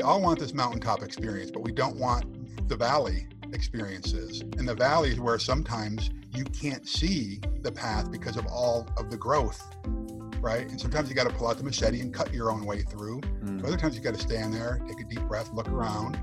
[0.00, 4.40] we all want this mountaintop experience, but we don't want the valley experiences.
[4.40, 9.10] And the valley is where sometimes you can't see the path because of all of
[9.10, 9.62] the growth,
[10.40, 10.66] right?
[10.66, 13.20] And sometimes you got to pull out the machete and cut your own way through.
[13.20, 13.62] Mm.
[13.62, 16.16] Other times you got to stand there, take a deep breath, look around.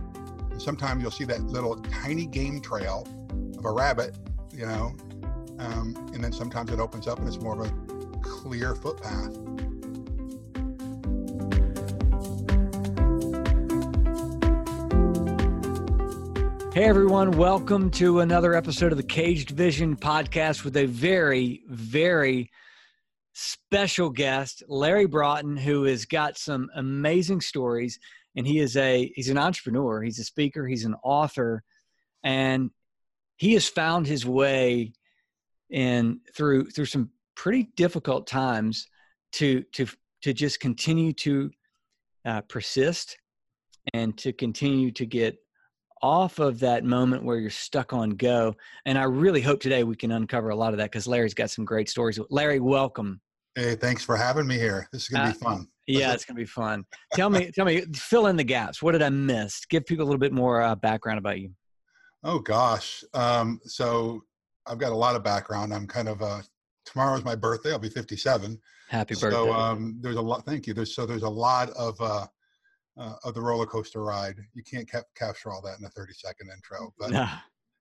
[0.49, 3.07] And sometimes you'll see that little tiny game trail
[3.59, 4.17] of a rabbit,
[4.51, 4.95] you know,
[5.59, 9.37] um, and then sometimes it opens up and it's more of a clear footpath.
[16.77, 22.51] Hey everyone, welcome to another episode of the Caged Vision podcast with a very, very
[23.33, 27.99] special guest, Larry Broughton, who has got some amazing stories.
[28.35, 31.63] And he is a he's an entrepreneur, he's a speaker, he's an author,
[32.23, 32.69] and
[33.37, 34.93] he has found his way
[35.71, 38.87] in through through some pretty difficult times
[39.31, 39.87] to to
[40.21, 41.49] to just continue to
[42.23, 43.17] uh, persist
[43.95, 45.39] and to continue to get
[46.01, 48.55] off of that moment where you're stuck on go.
[48.85, 51.49] And I really hope today we can uncover a lot of that because Larry's got
[51.49, 52.19] some great stories.
[52.29, 53.21] Larry, welcome.
[53.55, 54.87] Hey, thanks for having me here.
[54.91, 55.67] This is gonna uh, be fun.
[55.87, 56.85] Yeah, it's gonna be fun.
[57.13, 58.83] tell me, tell me, fill in the gaps.
[58.83, 59.65] What did I miss?
[59.65, 61.51] Give people a little bit more uh, background about you.
[62.23, 64.21] Oh gosh, um, so
[64.67, 65.73] I've got a lot of background.
[65.73, 66.41] I'm kind of uh,
[66.85, 67.71] tomorrow is my birthday.
[67.71, 68.59] I'll be 57.
[68.89, 69.29] Happy birthday.
[69.31, 70.45] So um, there's a lot.
[70.45, 70.73] Thank you.
[70.73, 72.27] There's so there's a lot of uh,
[72.97, 74.37] uh, of the roller coaster ride.
[74.53, 77.11] You can't cap- capture all that in a 30 second intro, but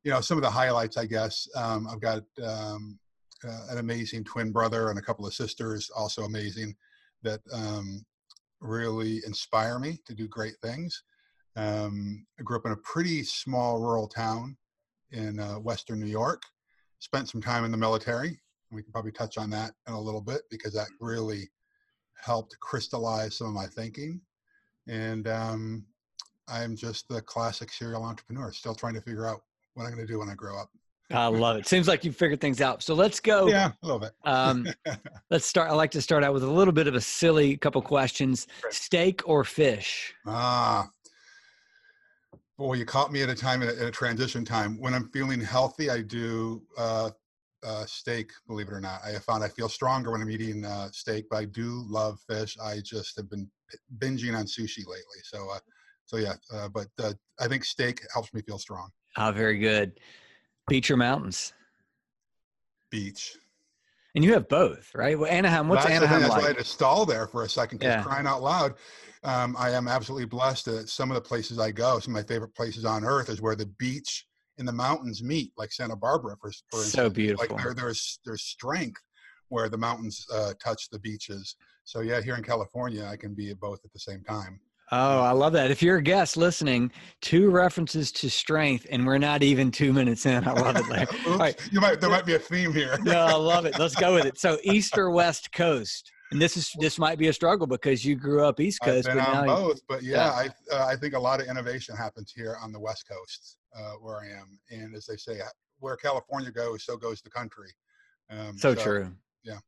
[0.04, 0.96] you know some of the highlights.
[0.96, 2.98] I guess um, I've got um,
[3.46, 6.74] uh, an amazing twin brother and a couple of sisters, also amazing,
[7.22, 8.04] that um,
[8.60, 11.02] really inspire me to do great things.
[11.56, 14.56] Um, I grew up in a pretty small rural town
[15.12, 16.42] in uh, Western New York.
[16.98, 18.38] Spent some time in the military.
[18.70, 21.48] We can probably touch on that in a little bit because that really
[22.22, 24.20] helped crystallize some of my thinking
[24.86, 25.84] and um,
[26.48, 29.42] I'm just the classic serial entrepreneur, still trying to figure out
[29.74, 30.70] what I'm going to do when I grow up.
[31.10, 31.68] I love it.
[31.68, 32.82] Seems like you've figured things out.
[32.82, 33.46] So let's go.
[33.46, 34.12] Yeah, a little bit.
[34.24, 34.66] um,
[35.30, 35.70] let's start.
[35.70, 39.22] I like to start out with a little bit of a silly couple questions: steak
[39.24, 40.14] or fish?
[40.26, 40.88] Ah,
[42.58, 44.80] boy, you caught me at a time at a, at a transition time.
[44.80, 47.10] When I'm feeling healthy, I do uh,
[47.64, 48.32] uh, steak.
[48.48, 51.26] Believe it or not, I have found I feel stronger when I'm eating uh, steak.
[51.30, 52.56] But I do love fish.
[52.60, 53.48] I just have been
[53.98, 55.20] binging on sushi lately.
[55.24, 55.58] So, uh,
[56.04, 58.90] so yeah, uh, but uh, I think steak helps me feel strong.
[59.16, 59.98] Ah, very good.
[60.68, 61.52] Beach or mountains?
[62.90, 63.36] Beach.
[64.14, 65.18] And you have both, right?
[65.18, 65.68] Well, Anaheim.
[65.68, 66.40] What's that's Anaheim that's like?
[66.40, 67.78] why I had to stall there for a second.
[67.78, 68.02] Because yeah.
[68.02, 68.74] crying out loud,
[69.24, 72.26] um, I am absolutely blessed that some of the places I go, some of my
[72.26, 74.26] favorite places on earth, is where the beach
[74.58, 77.46] and the mountains meet, like Santa Barbara, for, for so beautiful.
[77.54, 79.02] Like there, there's there's strength
[79.48, 81.56] where the mountains uh, touch the beaches.
[81.86, 84.58] So yeah, here in California, I can be both at the same time.
[84.90, 85.70] Oh, I love that.
[85.70, 90.26] If you're a guest listening, two references to strength, and we're not even two minutes
[90.26, 90.46] in.
[90.46, 91.02] I love it.
[91.02, 91.68] Oops, right.
[91.72, 92.98] You might there might be a theme here.
[93.02, 93.78] no, I love it.
[93.78, 94.38] Let's go with it.
[94.38, 98.16] So East or West Coast, and this is this might be a struggle because you
[98.16, 99.08] grew up East Coast.
[99.08, 100.30] I've been on both, but yeah, yeah.
[100.72, 103.92] I uh, I think a lot of innovation happens here on the West Coast uh,
[104.00, 105.40] where I am, and as they say,
[105.78, 107.70] where California goes, so goes the country.
[108.30, 109.12] Um, so, so true.
[109.44, 109.58] Yeah.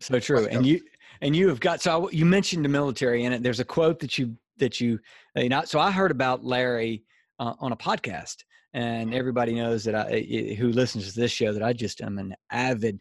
[0.00, 0.46] So true.
[0.46, 0.80] And you
[1.20, 3.42] and you have got so you mentioned the military in it.
[3.42, 4.98] There's a quote that you that you
[5.36, 5.64] uh, you know.
[5.64, 7.04] So I heard about Larry
[7.38, 8.44] uh, on a podcast,
[8.74, 9.18] and mm-hmm.
[9.18, 10.20] everybody knows that I
[10.58, 13.00] who listens to this show that I just am an avid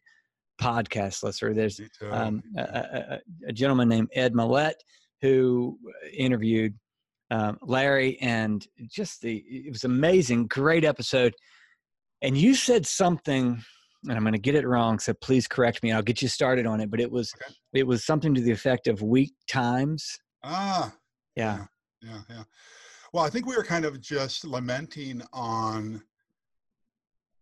[0.62, 1.54] podcast listener.
[1.54, 4.76] There's um, a, a, a, gentleman named Ed Mylett
[5.22, 5.78] who
[6.18, 6.74] interviewed
[7.32, 11.34] um, Larry, and just the it was amazing, great episode.
[12.22, 13.62] And you said something
[14.08, 15.92] and I'm going to get it wrong, so please correct me.
[15.92, 16.90] I'll get you started on it.
[16.90, 17.54] But it was okay.
[17.74, 20.18] it was something to the effect of weak times.
[20.44, 20.94] Ah,
[21.36, 21.66] yeah,
[22.02, 22.44] yeah, yeah.
[23.14, 26.02] Well, I think we were kind of just lamenting on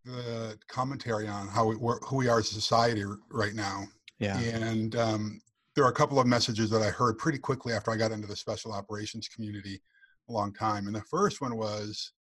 [0.06, 3.86] the commentary on how we who we are as a society right now.
[4.20, 5.42] Yeah, and um,
[5.76, 8.28] there are a couple of messages that I heard pretty quickly after I got into
[8.28, 9.82] the special operations community
[10.30, 12.12] a long time, and the first one was.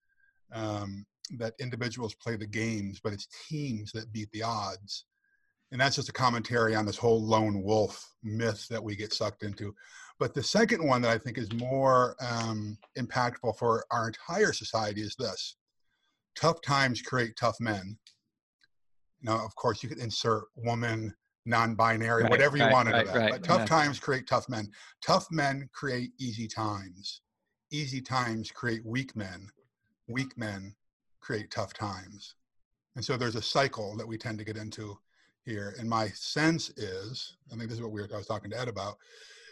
[0.51, 1.05] Um,
[1.37, 5.05] that individuals play the games, but it's teams that beat the odds.
[5.71, 9.43] And that's just a commentary on this whole lone wolf myth that we get sucked
[9.43, 9.73] into.
[10.19, 15.01] But the second one that I think is more um, impactful for our entire society
[15.01, 15.55] is this
[16.35, 17.97] tough times create tough men.
[19.23, 21.13] Now, of course, you could insert woman,
[21.45, 23.31] non binary, right, whatever you right, want into right, that.
[23.31, 23.65] But tough yeah.
[23.65, 24.69] times create tough men.
[25.03, 27.21] Tough men create easy times.
[27.71, 29.47] Easy times create weak men.
[30.07, 30.75] Weak men
[31.23, 32.35] create tough times.
[32.95, 34.97] And so there's a cycle that we tend to get into
[35.45, 35.75] here.
[35.79, 38.59] And my sense is, I think this is what we were, I was talking to
[38.59, 38.97] Ed about,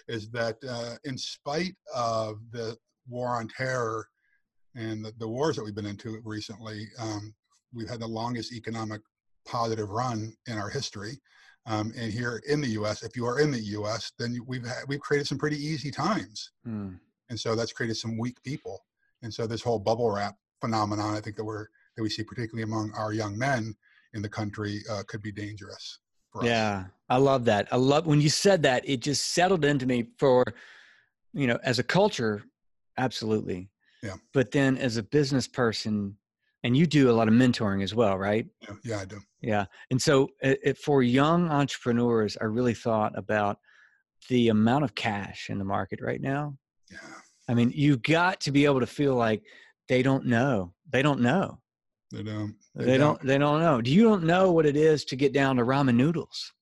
[0.08, 2.78] is that uh, in spite of the
[3.08, 4.08] war on terror
[4.76, 7.34] and the, the wars that we've been into recently, um,
[7.74, 9.02] we've had the longest economic
[9.46, 11.20] positive run in our history.
[11.68, 14.84] Um, and here in the U.S., if you are in the U.S., then we've had,
[14.88, 16.98] we've created some pretty easy times, mm.
[17.30, 18.84] and so that's created some weak people.
[19.22, 21.68] And so this whole bubble wrap phenomenon, I think that we're
[21.98, 23.76] that we see particularly among our young men
[24.14, 26.00] in the country, uh, could be dangerous.
[26.42, 27.68] yeah, I love that.
[27.72, 28.88] I love when you said that.
[28.88, 30.46] It just settled into me for,
[31.34, 32.44] you know, as a culture,
[32.98, 33.70] absolutely.
[34.02, 34.16] Yeah.
[34.34, 36.18] But then as a business person,
[36.64, 38.46] and you do a lot of mentoring as well, right?
[38.62, 39.20] Yeah, yeah I do.
[39.42, 39.66] Yeah.
[39.90, 43.58] And so it, it, for young entrepreneurs, I really thought about
[44.30, 46.56] the amount of cash in the market right now.
[46.92, 46.98] Yeah.
[47.50, 49.42] I mean, you've got to be able to feel like
[49.92, 50.74] they don't know.
[50.90, 51.60] They don't know.
[52.14, 52.56] They don't.
[52.76, 53.18] They, they don't.
[53.18, 53.28] don't.
[53.28, 53.82] They don't know.
[53.82, 56.54] Do you don't know what it is to get down to ramen noodles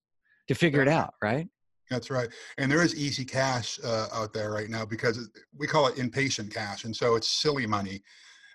[0.48, 1.48] to figure it out, right?
[1.92, 2.30] That's right.
[2.58, 6.52] And there is easy cash uh, out there right now because we call it impatient
[6.52, 8.02] cash, and so it's silly money.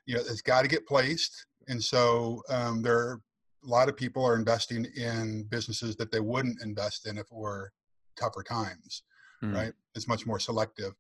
[0.07, 3.21] You know, it's got to get placed, and so um, there are
[3.65, 7.37] a lot of people are investing in businesses that they wouldn't invest in if it
[7.37, 7.71] were
[8.19, 9.05] tougher times.
[9.41, 9.55] Mm.
[9.55, 9.73] Right?
[9.95, 10.95] It's much more selective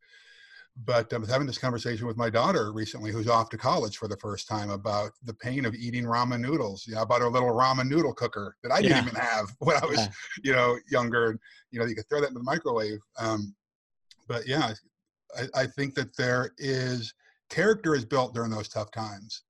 [0.77, 4.09] but I was having this conversation with my daughter recently, who's off to college for
[4.09, 6.85] the first time, about the pain of eating ramen noodles.
[6.87, 9.03] You know, about her little ramen noodle cooker that I didn't yeah.
[9.03, 10.09] even have when I was, yeah.
[10.43, 11.39] you know, younger.
[11.71, 12.99] You know, you could throw that in the microwave.
[13.19, 13.55] Um,
[14.27, 14.73] but yeah,
[15.37, 17.15] I, I think that there is
[17.51, 19.43] character is built during those tough times.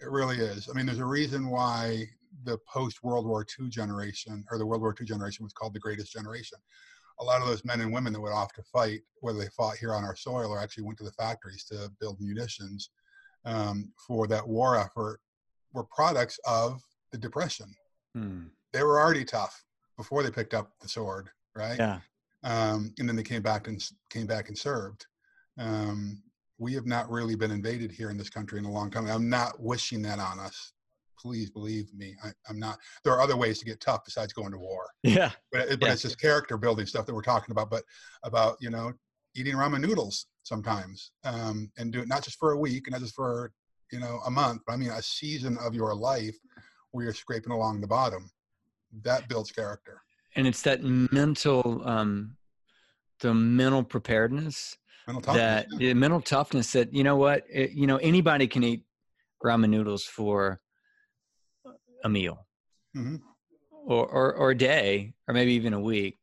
[0.00, 0.68] It really is.
[0.68, 2.08] I mean, there's a reason why
[2.42, 5.80] the post World War II generation or the World War II generation was called the
[5.80, 6.58] greatest generation
[7.20, 9.76] a lot of those men and women that went off to fight, whether they fought
[9.76, 12.90] here on our soil or actually went to the factories to build munitions
[13.44, 15.20] um, for that war effort,
[15.72, 16.82] were products of
[17.12, 17.74] the Depression.
[18.14, 18.44] Hmm.
[18.72, 19.64] They were already tough
[19.96, 21.78] before they picked up the sword, right?
[21.78, 22.00] Yeah.
[22.42, 25.06] Um, and then they came back and came back and served.
[25.58, 26.22] Um,
[26.58, 29.06] we have not really been invaded here in this country in a long time.
[29.06, 30.72] I'm not wishing that on us
[31.18, 32.78] please believe me, I, am not.
[33.02, 34.86] There are other ways to get tough besides going to war.
[35.02, 35.30] Yeah.
[35.52, 35.92] But, but yeah.
[35.92, 37.70] it's just character building stuff that we're talking about.
[37.70, 37.84] But
[38.22, 38.92] about you know
[39.34, 43.00] eating ramen noodles sometimes, um, and do it not just for a week and not
[43.00, 43.52] just for
[43.92, 46.36] you know a month, but I mean a season of your life
[46.90, 48.30] where you're scraping along the bottom.
[49.02, 50.00] That builds character.
[50.36, 52.36] And it's that mental, um,
[53.20, 54.76] the mental preparedness.
[55.06, 55.92] Mental toughness, that yeah.
[55.92, 58.84] mental toughness that you know what it, you know anybody can eat
[59.44, 60.60] ramen noodles for
[62.04, 62.46] a meal
[62.96, 63.16] mm-hmm.
[63.86, 66.18] or, or, or a day or maybe even a week.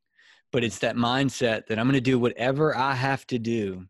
[0.51, 3.85] But it's that mindset that I'm going to do whatever I have to do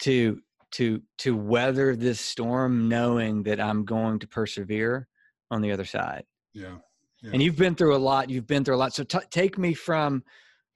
[0.00, 0.40] to
[0.72, 5.08] to to weather this storm knowing that I'm going to persevere
[5.50, 6.24] on the other side.
[6.54, 6.76] Yeah.
[7.22, 7.30] yeah.
[7.32, 8.30] And you've been through a lot.
[8.30, 8.94] You've been through a lot.
[8.94, 10.22] So t- take me from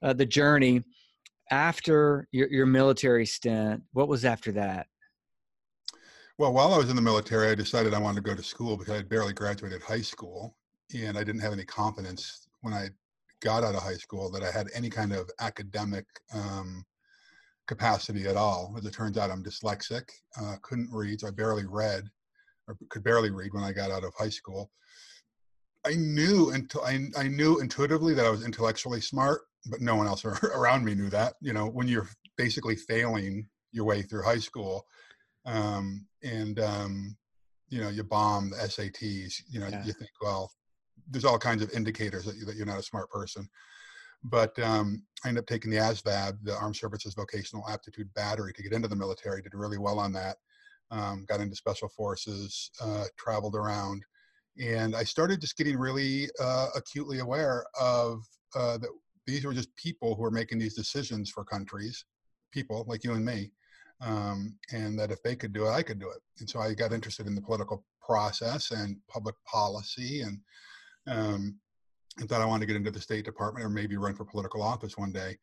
[0.01, 0.83] uh, the journey
[1.51, 3.83] after your, your military stint.
[3.93, 4.87] What was after that?
[6.39, 8.77] Well, while I was in the military, I decided I wanted to go to school
[8.77, 10.55] because I had barely graduated high school,
[10.95, 12.89] and I didn't have any confidence when I
[13.41, 16.85] got out of high school that I had any kind of academic um,
[17.65, 18.75] capacity at all.
[18.77, 20.03] As it turns out, I'm dyslexic,
[20.39, 22.03] uh, couldn't read, so I barely read,
[22.67, 24.69] or could barely read when I got out of high school.
[25.87, 29.41] I knew until I, I knew intuitively that I was intellectually smart,
[29.71, 31.33] but no one else around me knew that.
[31.41, 34.85] You know, when you're basically failing your way through high school,
[35.47, 37.17] um, and um,
[37.69, 39.83] you know you bomb the SATs, you know yeah.
[39.83, 40.51] you think well,
[41.09, 43.49] there's all kinds of indicators that, you, that you're not a smart person.
[44.23, 48.63] But um, I ended up taking the ASVAB, the Armed Services Vocational Aptitude Battery, to
[48.63, 49.41] get into the military.
[49.41, 50.37] Did really well on that.
[50.89, 54.03] Um, got into special forces, uh, traveled around,
[54.61, 58.23] and I started just getting really uh, acutely aware of
[58.55, 58.89] uh, that
[59.25, 62.05] these were just people who were making these decisions for countries,
[62.53, 63.51] people like you and me,
[64.01, 66.21] um, and that if they could do it, I could do it.
[66.39, 70.39] And so I got interested in the political process and public policy, and
[71.07, 71.55] um,
[72.19, 74.61] and thought I wanted to get into the State Department or maybe run for political
[74.61, 75.37] office one day.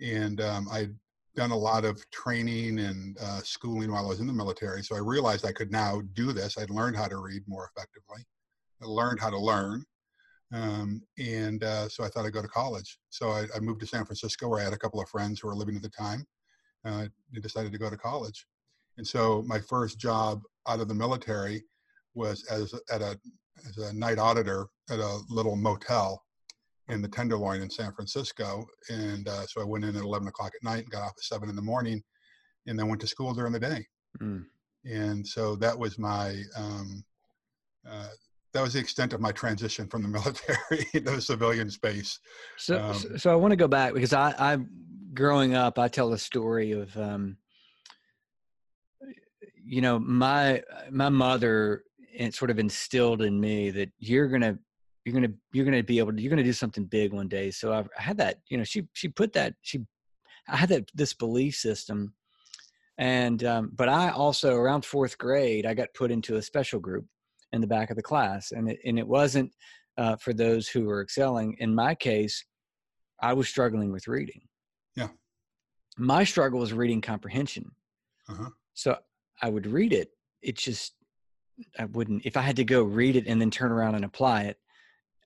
[0.00, 0.94] And um, I'd
[1.34, 4.96] done a lot of training and uh, schooling while I was in the military, so
[4.96, 6.58] I realized I could now do this.
[6.58, 8.24] I'd learned how to read more effectively.
[8.82, 9.84] I learned how to learn.
[10.52, 12.98] Um, and uh, so I thought I'd go to college.
[13.10, 15.48] So I, I, moved to San Francisco where I had a couple of friends who
[15.48, 16.26] were living at the time
[16.84, 17.06] uh,
[17.40, 18.46] decided to go to college.
[18.96, 21.64] And so my first job out of the military
[22.14, 23.18] was as at a
[23.66, 26.22] as a night auditor at a little motel
[26.88, 28.66] in the Tenderloin in San Francisco.
[28.88, 31.24] And uh, so I went in at 11 o'clock at night and got off at
[31.24, 32.02] seven in the morning,
[32.66, 33.86] and then went to school during the day.
[34.20, 34.44] Mm.
[34.84, 37.04] And so that was my um,
[37.88, 38.08] uh,
[38.54, 42.18] that was the extent of my transition from the military to the civilian space.
[42.56, 44.58] So, um, so I want to go back because I, I
[45.18, 47.38] growing up, I tell a story of um,
[49.64, 51.82] you know, my my mother
[52.16, 54.56] and sort of instilled in me that you're gonna
[55.04, 57.50] you're gonna you're gonna be able to you're gonna do something big one day.
[57.50, 59.80] So I've, I had that, you know, she she put that she
[60.48, 62.14] I had that this belief system,
[62.96, 67.06] and um, but I also around fourth grade I got put into a special group
[67.52, 69.52] in the back of the class, and it and it wasn't
[69.98, 71.56] uh, for those who were excelling.
[71.58, 72.44] In my case,
[73.20, 74.47] I was struggling with reading.
[75.98, 77.70] My struggle was reading comprehension.
[78.28, 78.50] uh-huh.
[78.74, 78.96] So
[79.42, 80.10] I would read it.
[80.42, 80.94] It just
[81.78, 84.42] I wouldn't if I had to go read it and then turn around and apply
[84.44, 84.58] it.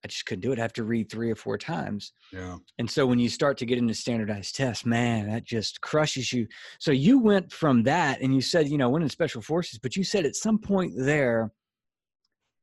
[0.05, 0.59] I just couldn't do it.
[0.59, 2.13] I have to read three or four times.
[2.33, 6.33] yeah, And so when you start to get into standardized tests, man, that just crushes
[6.33, 6.49] you.
[6.81, 9.95] So you went from that and you said, you know, went in special forces, but
[9.95, 11.53] you said at some point there,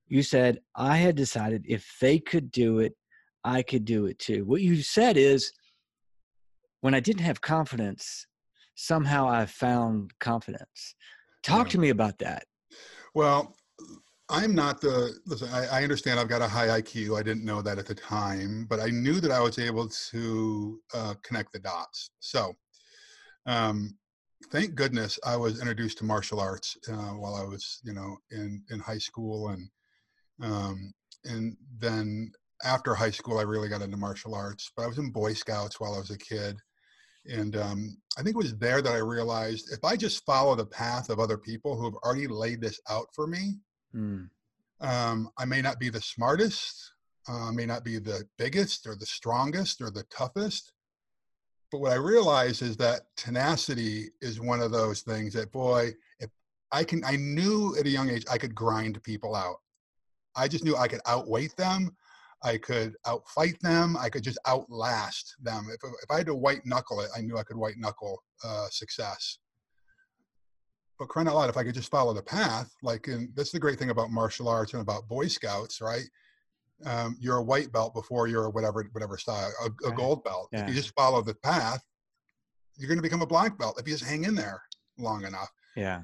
[0.07, 2.93] you said, I had decided if they could do it,
[3.45, 4.43] I could do it too.
[4.43, 5.53] What you said is,
[6.81, 8.25] when I didn't have confidence,
[8.75, 10.95] somehow I found confidence.
[11.43, 11.71] Talk Yeah.
[11.71, 12.45] to me about that.
[13.13, 13.55] Well,
[14.29, 17.17] I'm not the, listen, I, I understand I've got a high IQ.
[17.17, 20.79] I didn't know that at the time, but I knew that I was able to
[20.93, 22.11] uh, connect the dots.
[22.19, 22.53] So,
[23.47, 23.97] um,
[24.51, 28.63] thank goodness I was introduced to martial arts uh, while I was, you know, in,
[28.69, 29.49] in high school.
[29.49, 29.69] And,
[30.41, 30.93] um,
[31.25, 32.31] and then
[32.63, 35.79] after high school, I really got into martial arts, but I was in Boy Scouts
[35.79, 36.55] while I was a kid.
[37.25, 40.65] And um, I think it was there that I realized if I just follow the
[40.65, 43.59] path of other people who have already laid this out for me,
[43.95, 44.29] Mm,
[44.81, 46.93] um, I may not be the smartest,
[47.27, 50.73] uh, may not be the biggest or the strongest or the toughest.
[51.71, 56.29] But what I realized is that tenacity is one of those things that, boy, if
[56.71, 59.57] I can, I knew at a young age I could grind people out.
[60.35, 61.95] I just knew I could outweight them.
[62.43, 63.97] I could outfight them.
[63.97, 65.67] I could just outlast them.
[65.69, 68.67] If, if I had to white knuckle it, I knew I could white knuckle uh,
[68.69, 69.39] success
[70.99, 73.59] but crying out loud, if I could just follow the path, like, and that's the
[73.59, 76.03] great thing about martial arts and about Boy Scouts, right?
[76.85, 79.95] Um, you're a white belt before you're a whatever, whatever style, a, a Right.
[79.95, 80.49] gold belt.
[80.51, 81.81] If you just follow the path,
[82.77, 84.61] you're going to become a black belt if you just hang in there
[84.97, 85.49] long enough.
[85.75, 86.01] yeah.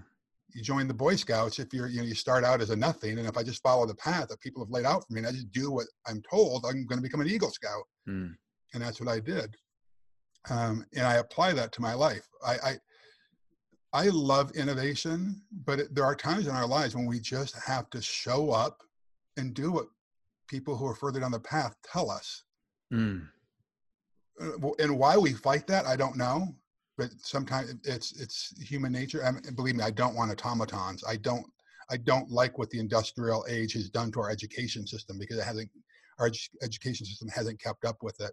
[0.55, 3.17] You join the Boy Scouts if you're, you know, you start out as a nothing,
[3.19, 5.27] and if I just follow the path that people have laid out for me, and
[5.27, 8.35] I just do what I'm told, I'm going to become an Eagle Scout Mm,
[8.73, 9.53] and that's what I did.
[10.49, 12.25] Um, and I apply that to my life.
[12.45, 12.73] I, I,
[13.93, 17.89] I love innovation, but it, there are times in our lives when we just have
[17.89, 18.77] to show up
[19.37, 19.87] and do what
[20.47, 22.43] people who are further down the path tell us.
[22.93, 23.27] mm,
[24.79, 26.55] And why we fight that, I don't know.
[26.97, 29.23] But sometimes it's it's human nature.
[29.25, 31.03] I mean, believe me, I don't want automatons.
[31.07, 31.45] I don't
[31.89, 35.43] I don't like what the industrial age has done to our education system because it
[35.43, 35.69] hasn't
[36.19, 38.31] our edu- education system hasn't kept up with it.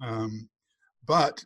[0.00, 0.48] Um,
[1.06, 1.44] but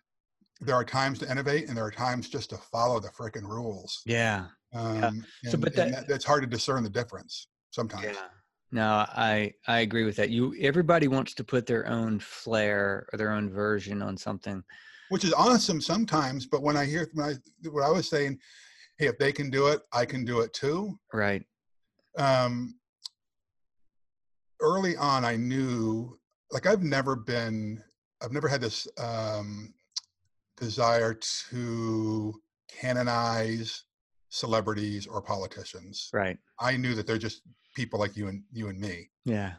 [0.60, 4.02] there are times to innovate, and there are times just to follow the frickin' rules.
[4.04, 4.46] yeah.
[4.74, 8.04] Um, So, and, but that- that's hard to discern the difference sometimes.
[8.04, 8.28] Yeah.
[8.70, 10.30] No, I I agree with that.
[10.30, 14.62] You everybody wants to put their own flair or their own version on something.
[15.12, 16.46] Which is awesome sometimes.
[16.46, 18.38] But when I hear when I, what I was saying,
[18.96, 20.98] hey, if they can do it, I can do it too.
[21.12, 21.44] Right.
[22.16, 22.76] Um,
[24.62, 26.18] early on, I knew,
[26.50, 27.82] like, I've never been,
[28.22, 29.74] I've never had this um,
[30.56, 31.12] desire
[31.50, 32.32] to
[32.70, 33.84] canonize
[34.30, 36.08] celebrities or politicians.
[36.14, 36.38] Right.
[36.58, 37.42] I knew that they're just
[37.76, 39.10] people like you and you and me.
[39.26, 39.52] Yeah.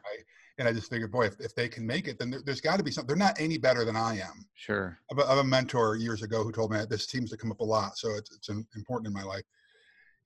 [0.60, 2.77] And I just figured, boy, if, if they can make it, then there, there's got
[2.77, 3.07] to be something.
[3.07, 4.45] They're not any better than I am.
[4.53, 5.00] Sure.
[5.12, 7.31] I have a- I have a mentor years ago who told me that this seems
[7.31, 9.43] to come up a lot, so it's, it's important in my life.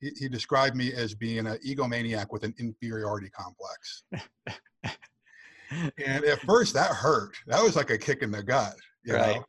[0.02, 4.04] He, he described me as being an egomaniac with an inferiority complex.
[5.72, 7.36] And at first, that hurt.
[7.48, 8.74] That was like a kick in the gut.
[9.04, 9.36] You Right.
[9.38, 9.46] know,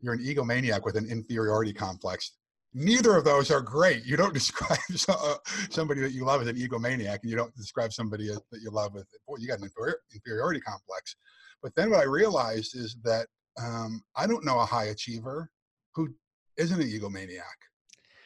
[0.00, 2.32] you're an egomaniac with an inferiority complex.
[2.74, 4.04] Neither of those are great.
[4.04, 5.36] You don't describe uh,
[5.70, 8.70] somebody that you love as an egomaniac, and you don't describe somebody as- that you
[8.70, 11.16] love with, boy, you got an inferior- inferiority complex.
[11.62, 13.26] But then what I realized is that
[13.60, 15.50] um, I don't know a high achiever
[15.94, 16.08] who
[16.56, 17.42] isn't an egomaniac.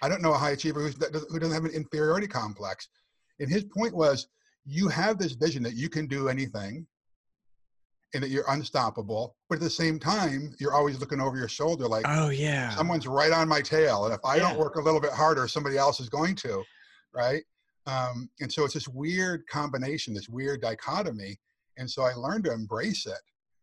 [0.02, 2.88] I don't know a high achiever who doesn't have an inferiority complex.
[3.38, 4.26] And his point was,
[4.64, 6.86] you have this vision that you can do anything,
[8.14, 9.36] and that you're unstoppable.
[9.48, 12.70] But at the same time, you're always looking over your shoulder, like Oh yeah.
[12.70, 14.42] someone's right on my tail, and if I Yeah.
[14.42, 16.64] don't work a little bit harder, somebody else is going to,
[17.14, 17.42] right?
[17.86, 21.38] Um, and so it's this weird combination, this weird dichotomy.
[21.78, 23.18] And so I learned to embrace it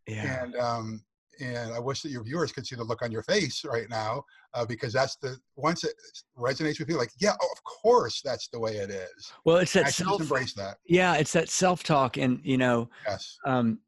[0.07, 0.43] yeah.
[0.43, 1.03] and um,
[1.39, 4.25] and I wish that your viewers could see the look on your face right now
[4.53, 5.93] uh, because that's the once it
[6.37, 9.31] resonates with you, like yeah, oh, of course that's the way it is.
[9.45, 10.19] Well, it's that self.
[10.19, 10.77] embrace that.
[10.85, 13.37] Yeah, it's that self talk, and you know, Yes.
[13.45, 13.79] um,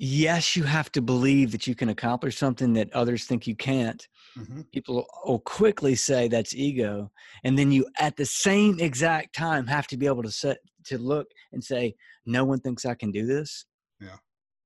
[0.00, 4.06] yes, you have to believe that you can accomplish something that others think you can't.
[4.34, 7.10] hmm People will quickly say that's ego,
[7.44, 10.96] and then you, at the same exact time, have to be able to set to
[10.98, 13.66] look and say, "No one thinks I can do this."
[14.00, 14.16] Yeah.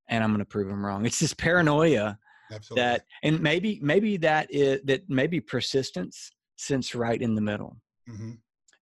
[0.09, 1.07] and I'm going to prove them wrong.
[1.07, 2.19] It's this paranoia
[2.53, 2.85] Absolutely.
[2.85, 7.77] that, and maybe maybe that is that maybe persistence sits right in the middle,
[8.07, 8.33] hmm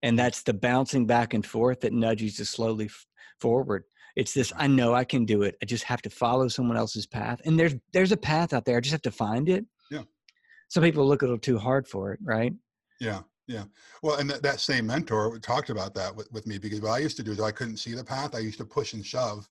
[0.03, 3.07] and that's the bouncing back and forth that nudges you slowly f-
[3.41, 3.85] forward.
[4.17, 4.57] It's this mm.
[4.59, 5.57] I know I can do it.
[5.63, 7.41] I just have to follow someone else's path.
[7.45, 8.77] And there's there's a path out there.
[8.77, 9.65] I just have to find it.
[9.91, 10.03] Yeah.
[10.69, 12.53] Some people look a little too hard for it, right?
[13.01, 13.65] Yeah, yeah.
[14.03, 16.99] Well, and that, that same mentor talked about that with, with me because what I
[16.99, 18.35] used to do is I couldn't see the path.
[18.35, 19.49] I used to push and shove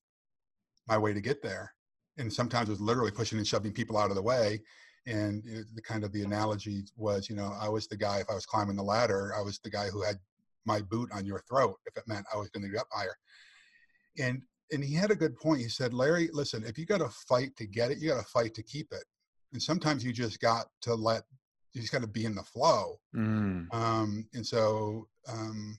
[0.88, 1.74] my way to get there,
[2.18, 4.60] and sometimes it was literally pushing and shoving people out of the way.
[5.06, 8.30] And know, the kind of the analogy was, you know, I was the guy if
[8.30, 10.16] I was climbing the ladder, I was the guy who had
[10.64, 13.16] my boot on your throat if it meant I was going to get up higher.
[14.18, 14.42] And
[14.72, 15.60] and he had a good point.
[15.60, 18.30] He said, Larry, listen, if you got to fight to get it, you got to
[18.30, 19.04] fight to keep it.
[19.52, 21.22] And sometimes you just got to let
[21.72, 22.98] you just got to be in the flow.
[23.16, 23.72] Mm.
[23.74, 25.78] Um, and so um,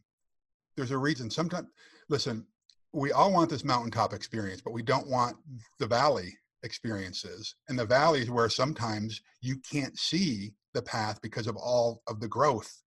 [0.76, 1.30] there's a reason.
[1.30, 1.68] Sometimes,
[2.10, 2.46] listen,
[2.94, 5.38] we all want this mountaintop experience, but we don't want
[5.80, 7.56] the valley experiences.
[7.70, 12.20] And the valley is where sometimes you can't see the path because of all of
[12.20, 12.83] the growth,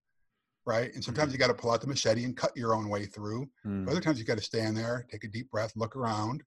[0.66, 0.92] right?
[0.94, 3.49] And sometimes you got to pull out the machete and cut your own way through.
[3.64, 3.88] Mm.
[3.88, 6.42] Other times you got to stand there, take a deep breath, look around,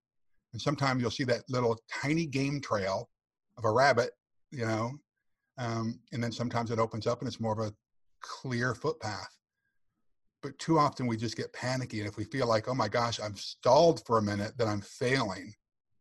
[0.54, 3.10] and sometimes you'll see that little tiny game trail
[3.58, 4.12] of a rabbit,
[4.52, 4.92] you know,
[5.58, 7.74] um, and then sometimes it opens up and it's more of a
[8.22, 9.36] clear footpath.
[10.42, 13.20] But too often we just get panicky, and if we feel like, oh my gosh,
[13.22, 15.54] I'm stalled for a minute, then I'm failing.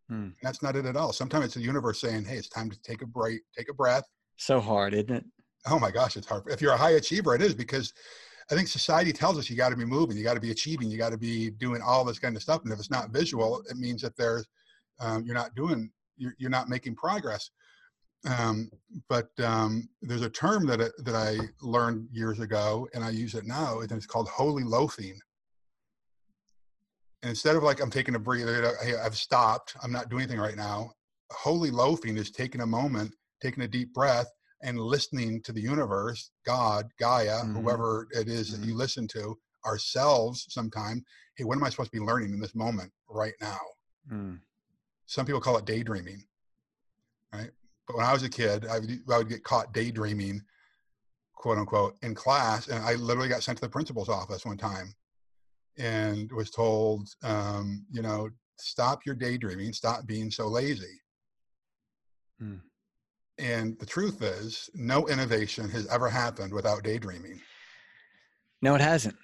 [0.08, 0.28] Hmm.
[0.42, 1.12] That's not it at all.
[1.12, 4.04] Sometimes it's the universe saying, hey, it's time to take a break, take a breath.
[4.36, 5.24] So hard, isn't it?
[5.66, 6.44] Oh my gosh, it's hard.
[6.46, 7.92] If you're a high achiever, it is because
[8.50, 10.90] I think society tells us you got to be moving, you got to be achieving,
[10.90, 12.62] you got to be doing all this kind of stuff.
[12.64, 14.46] And if it's not visual, it means that there's
[15.00, 17.50] um, you're not doing, you're, you're not making progress.
[18.26, 18.70] Um,
[19.08, 23.34] but um, there's a term that I- that I learned years ago, and I use
[23.34, 25.20] it now, and it's called holy loafing.
[27.22, 30.56] And instead of like I'm taking a breather, I've stopped, I'm not doing anything right
[30.56, 30.92] now.
[31.30, 34.28] Holy loafing is taking a moment, taking a deep breath,
[34.60, 37.54] and listening to the universe, God, Gaia, Mhm.
[37.54, 41.04] whoever it is that you listen to, ourselves sometime.
[41.36, 43.60] Hey, what am I supposed to be learning in this moment right now?
[44.10, 44.40] Mm.
[45.06, 46.26] Some people call it daydreaming,
[47.32, 47.50] right?
[47.86, 50.44] But when I was a kid, I would, I would get caught daydreaming,
[51.34, 52.68] quote unquote, in class.
[52.68, 54.94] And I literally got sent to the principal's office one time
[55.76, 61.00] and was told, um, you know, stop your daydreaming, stop being so lazy.
[62.38, 62.56] Hmm.
[63.38, 67.40] And the truth is, no innovation has ever happened without daydreaming.
[68.62, 69.16] No, it hasn't.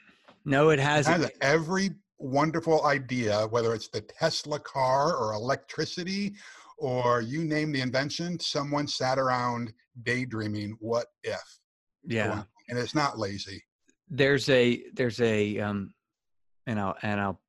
[0.44, 1.33] No, it It hasn't.
[1.40, 6.35] every wonderful idea, whether it's the Tesla car or electricity
[6.79, 9.72] or you name the invention, someone sat around
[10.05, 11.40] daydreaming, what if?
[12.05, 12.44] Yeah.
[12.68, 13.62] And it's not lazy.
[14.09, 15.92] there's a there's a um
[16.66, 17.40] and I'll and I'll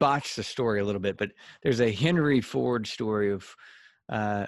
[0.00, 1.30] botch the story a little bit, but
[1.62, 3.46] there's a Henry Ford story of
[4.10, 4.46] uh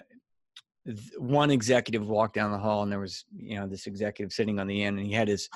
[1.19, 4.67] one executive walked down the hall and there was you know this executive sitting on
[4.67, 5.49] the end and he had his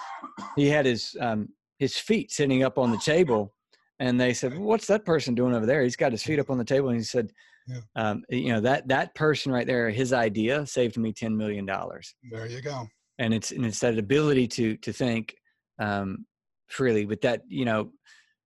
[0.54, 3.52] he had his um his feet sitting up on the table
[3.98, 6.48] and they said well, what's that person doing over there he's got his feet up
[6.50, 7.32] on the table and he said
[7.66, 7.80] Yeah.
[7.96, 12.14] um, you know that that person right there his idea saved me 10 million dollars
[12.30, 12.86] There you go.
[13.18, 15.34] and it's and it's that ability to to think
[15.80, 16.24] um,
[16.68, 17.04] freely.
[17.04, 17.90] But that you know,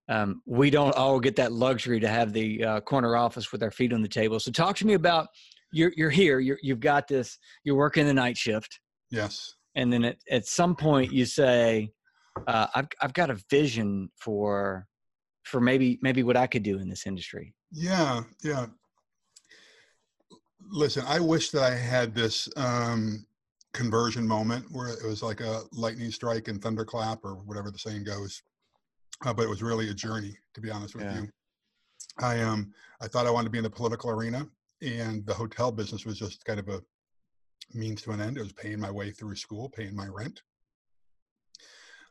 [0.08, 3.70] um, we don't all get that luxury to have the uh, corner office with our
[3.70, 4.40] feet on the table.
[4.40, 5.28] So talk to me about
[5.72, 6.40] you're you're here.
[6.40, 7.38] You're, you've got this.
[7.64, 8.80] You're working the night shift,
[9.10, 9.54] Yes.
[9.74, 11.92] and then at, at some point you say,
[12.46, 14.86] uh, "I've I've got a vision for."
[15.44, 17.54] For maybe maybe what I could do in this industry.
[17.72, 18.20] Yeah.
[18.44, 18.66] Yeah.
[20.70, 23.26] Listen, I wish that I had this um,
[23.72, 28.04] conversion moment where it was like a lightning strike and thunderclap or whatever the saying
[28.04, 28.42] goes.
[29.24, 31.22] Uh, but it was really a journey, to be honest with Yeah.
[31.22, 31.28] you.
[32.18, 34.46] I um I thought I wanted to be in the political arena,
[34.82, 36.80] and the hotel business was just kind of a
[37.72, 38.36] means to an end.
[38.36, 40.42] It was paying my way through school, paying my rent.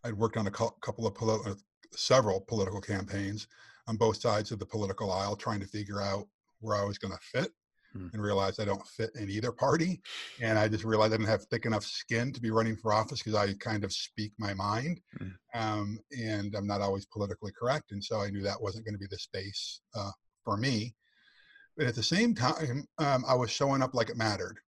[0.04, 1.56] I'd worked on a couple of poli- uh,
[1.92, 3.48] several political campaigns
[3.88, 6.28] on both sides of the political aisle, trying to figure out
[6.60, 7.52] where I was going to fit,
[7.94, 8.08] Hmm.
[8.14, 10.00] and realized I don't fit in either party.
[10.40, 13.20] And I just realized I didn't have thick enough skin to be running for office
[13.20, 15.30] because I kind of speak my mind, Hmm.
[15.56, 17.92] um, and I'm not always politically correct.
[17.92, 20.12] And so I knew that wasn't going to be the space uh,
[20.46, 20.96] for me.
[21.80, 24.60] But at the same time, um, I was showing up like it mattered.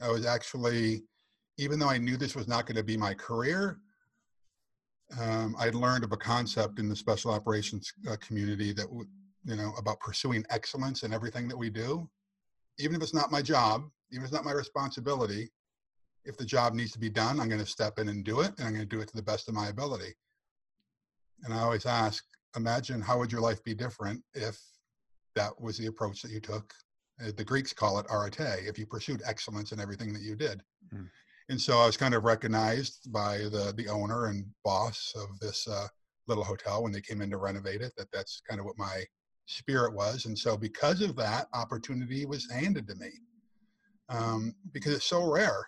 [0.00, 1.02] I was actually,
[1.58, 3.80] even though I knew this was not going to be my career,
[5.20, 8.86] um, I'd learned of a concept in the special operations uh, community that,
[9.44, 12.08] you know, about pursuing excellence in everything that we do.
[12.78, 15.50] even if it's not my job, even if it's not my responsibility,
[16.24, 18.52] if the job needs to be done, I'm going to step in and do it,
[18.58, 20.14] and I'm going to do it to the best of my ability.
[21.42, 22.24] And I always ask,
[22.56, 24.60] imagine how would your life be different if
[25.36, 26.74] that was the approach that you took?
[27.24, 30.62] Uh, the Greeks call it arete, if you pursued excellence in everything that you did.
[30.92, 31.08] Mm.
[31.48, 35.68] And so I was kind of recognized by the the owner and boss of this
[35.68, 35.86] uh,
[36.26, 37.92] little hotel when they came in to renovate it.
[37.96, 39.04] That that's kind of what my
[39.46, 40.26] spirit was.
[40.26, 43.10] And so because of that, opportunity was handed to me
[44.08, 45.64] um, because it's so rare.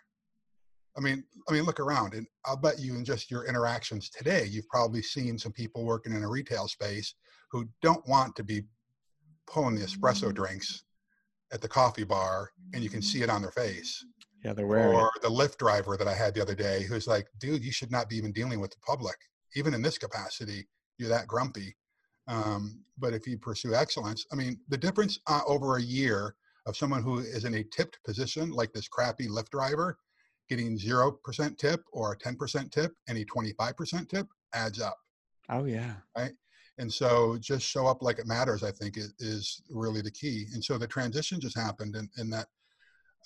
[0.96, 4.46] I mean, I mean, look around, and I'll bet you in just your interactions today,
[4.46, 7.14] you've probably seen some people working in a retail space
[7.52, 8.62] who don't want to be
[9.50, 10.84] pulling the espresso drinks
[11.52, 14.04] at the coffee bar, and you can see it on their face.
[14.44, 14.94] Yeah, they're wearing.
[14.94, 17.90] Or the Lyft driver that I had the other day, who's like, "Dude, you should
[17.90, 19.16] not be even dealing with the public,
[19.56, 20.68] even in this capacity.
[20.98, 21.76] You're that grumpy."
[22.28, 26.76] Um, but if you pursue excellence, I mean, the difference uh, over a year of
[26.76, 29.98] someone who is in a tipped position, like this crappy Lyft driver,
[30.48, 34.98] getting 0% tip or a 10% tip, any 25% tip adds up.
[35.48, 35.94] Oh, yeah.
[36.16, 36.32] Right.
[36.78, 40.46] And so just show up like it matters, I think is, really the key.
[40.54, 42.46] And so the transition just happened in, in that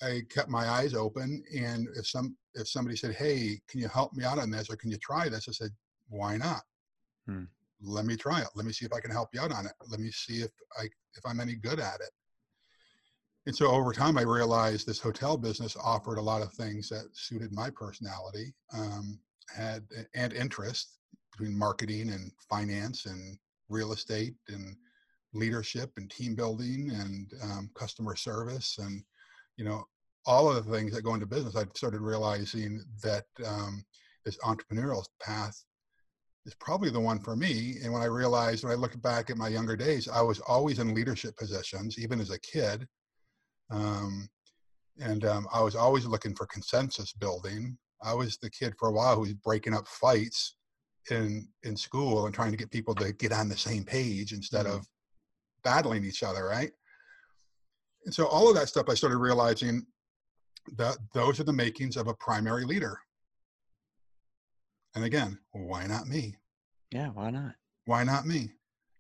[0.02, 1.44] I kept my eyes open.
[1.56, 4.70] And if some, if somebody said, Hey, can you help me out on this?
[4.70, 5.48] Or can you try this?
[5.48, 5.70] I said,
[6.08, 6.62] why not?
[7.26, 7.44] Hmm
[7.82, 8.48] let me try it.
[8.54, 9.72] Let me see if I can help you out on it.
[9.90, 12.10] Let me see if I if I'm any good at it.
[13.46, 17.08] And so over time, I realized this hotel business offered a lot of things that
[17.12, 19.18] suited my personality, um,
[19.54, 19.84] had
[20.14, 20.98] and interest
[21.32, 24.76] between marketing and finance and real estate and
[25.34, 29.02] leadership and team building and um, customer service and
[29.56, 29.84] you know
[30.26, 31.56] all of the things that go into business.
[31.56, 33.84] I started realizing that um,
[34.24, 35.64] this entrepreneurial path
[36.46, 37.76] is probably the one for me.
[37.82, 40.78] And when I realized, when I looked back at my younger days, I was always
[40.78, 42.86] in leadership positions, even as a kid.
[43.70, 44.28] Um,
[45.00, 47.76] and um, I was always looking for consensus building.
[48.02, 50.56] I was the kid for a while who was breaking up fights
[51.10, 54.66] in in school and trying to get people to get on the same page instead
[54.66, 54.76] mm-hmm.
[54.76, 54.86] of
[55.64, 56.70] battling each other, right?
[58.04, 59.86] And so all of that stuff, I started realizing
[60.76, 62.98] that those are the makings of a primary leader.
[64.94, 66.36] And again, why not me?
[66.92, 67.54] Yeah, why not?
[67.86, 68.50] Why not me?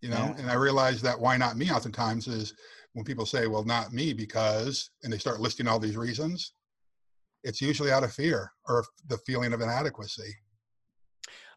[0.00, 0.34] You know, yeah.
[0.38, 2.54] and I realize that why not me oftentimes is
[2.94, 6.54] when people say, well, not me because, and they start listing all these reasons,
[7.44, 10.34] it's usually out of fear or the feeling of inadequacy.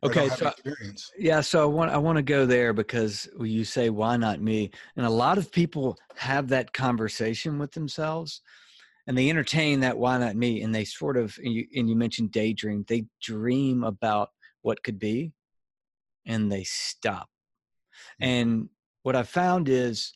[0.04, 1.12] Okay, so experience.
[1.18, 4.72] yeah, so I want I want to go there because you say why not me,
[4.96, 8.42] and a lot of people have that conversation with themselves,
[9.08, 11.96] and they entertain that why not me and they sort of and you, and you
[11.96, 14.30] mentioned daydream they dream about
[14.62, 15.32] what could be
[16.26, 17.30] and they stop
[18.22, 18.24] mm-hmm.
[18.24, 18.70] and
[19.04, 20.14] what i found is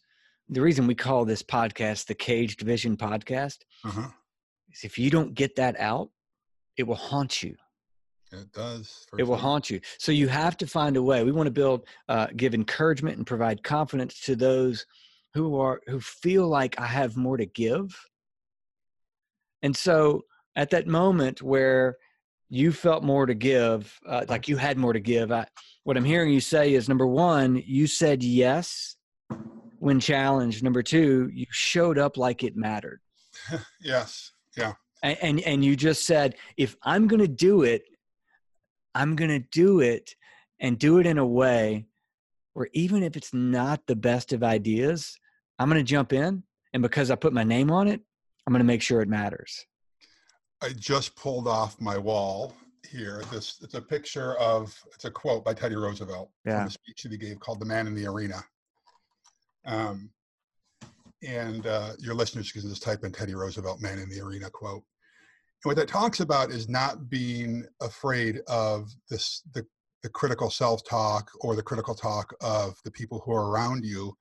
[0.49, 4.09] the reason we call this podcast the caged vision podcast uh-huh.
[4.71, 6.09] is if you don't get that out
[6.77, 7.55] it will haunt you
[8.31, 9.25] it does it sure.
[9.25, 12.27] will haunt you so you have to find a way we want to build uh,
[12.35, 14.85] give encouragement and provide confidence to those
[15.33, 17.95] who are who feel like i have more to give
[19.61, 20.23] and so
[20.55, 21.97] at that moment where
[22.49, 25.45] you felt more to give, uh, like you had more to give, I,
[25.83, 28.95] what I'm hearing you say is number one, you said yes
[29.77, 30.63] when challenged.
[30.63, 33.01] Number two, you showed up like it mattered.
[33.81, 34.31] yes.
[34.57, 34.73] Yeah.
[35.03, 37.83] And, and, and you just said, if I'm going to do it,
[38.95, 40.15] I'm going to do it
[40.59, 41.85] and do it in a way
[42.53, 45.17] where even if it's not the best of ideas,
[45.57, 46.43] I'm going to jump in.
[46.73, 48.01] And because I put my name on it,
[48.45, 49.65] I'm going to make sure it matters.
[50.61, 52.53] I just pulled off my wall
[52.89, 53.21] here.
[53.31, 56.59] This it's a picture of it's a quote by Teddy Roosevelt yeah.
[56.59, 58.43] from a speech that he gave called "The Man in the Arena."
[59.65, 60.09] Um,
[61.25, 64.83] and uh, your listeners can just type in Teddy Roosevelt "Man in the Arena" quote.
[65.63, 69.65] What that talks about is not being afraid of this the
[70.03, 74.15] the critical self-talk or the critical talk of the people who are around you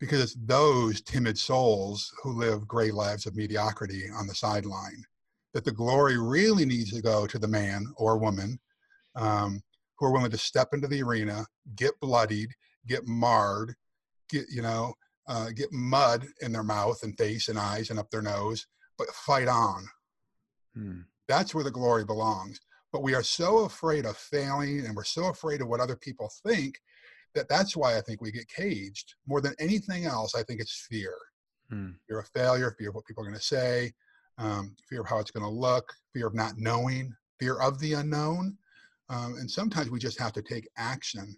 [0.00, 5.02] because it's those timid souls who live gray lives of mediocrity on the sideline.
[5.54, 8.58] That the glory really needs to go to the man or woman
[9.14, 9.62] um,
[9.98, 12.50] who are willing to step into the arena, get bloodied,
[12.86, 13.74] get marred,
[14.28, 14.94] get you know,
[15.28, 18.66] uh, get mud in their mouth and face and eyes and up their nose,
[18.98, 19.86] but fight on.
[20.76, 21.00] Hmm.
[21.28, 22.60] That's where the glory belongs.
[22.92, 26.30] But we are so afraid of failing, and we're so afraid of what other people
[26.46, 26.78] think
[27.34, 30.34] that that's why I think we get caged more than anything else.
[30.34, 31.14] I think it's fear,
[31.70, 31.90] hmm.
[32.06, 33.92] fear of failure, fear of what people are going to say,
[34.38, 37.94] um, fear of how it's going to look, fear of not knowing, fear of the
[37.94, 38.56] unknown.
[39.08, 41.36] Um, and sometimes we just have to take action,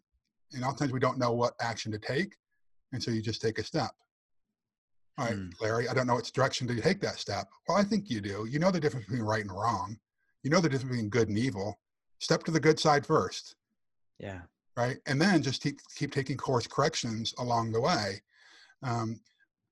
[0.52, 2.34] and oftentimes we don't know what action to take,
[2.92, 3.90] and so you just take a step.
[5.18, 5.50] All right, mm.
[5.60, 7.48] Larry, I don't know which direction to take that step.
[7.66, 8.46] Well, I think you do.
[8.48, 9.98] You know the difference between right and wrong.
[10.44, 11.78] You know the difference between good and evil.
[12.20, 13.56] Step to the good side first.
[14.18, 14.40] Yeah.
[14.76, 14.98] Right.
[15.06, 18.22] And then just keep, keep taking course corrections along the way.
[18.84, 19.20] Um,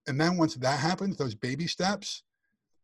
[0.09, 2.25] and then once that happens, those baby steps,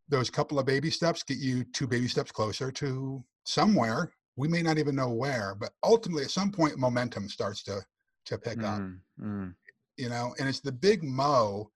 [0.08, 4.12] those couple of baby steps get you two baby steps closer to somewhere.
[4.36, 7.80] We may not even know where, but ultimately at some point momentum starts to
[8.26, 8.80] to pick mm, up.
[9.20, 9.54] Mm.
[9.96, 11.70] You know, and it's the big mo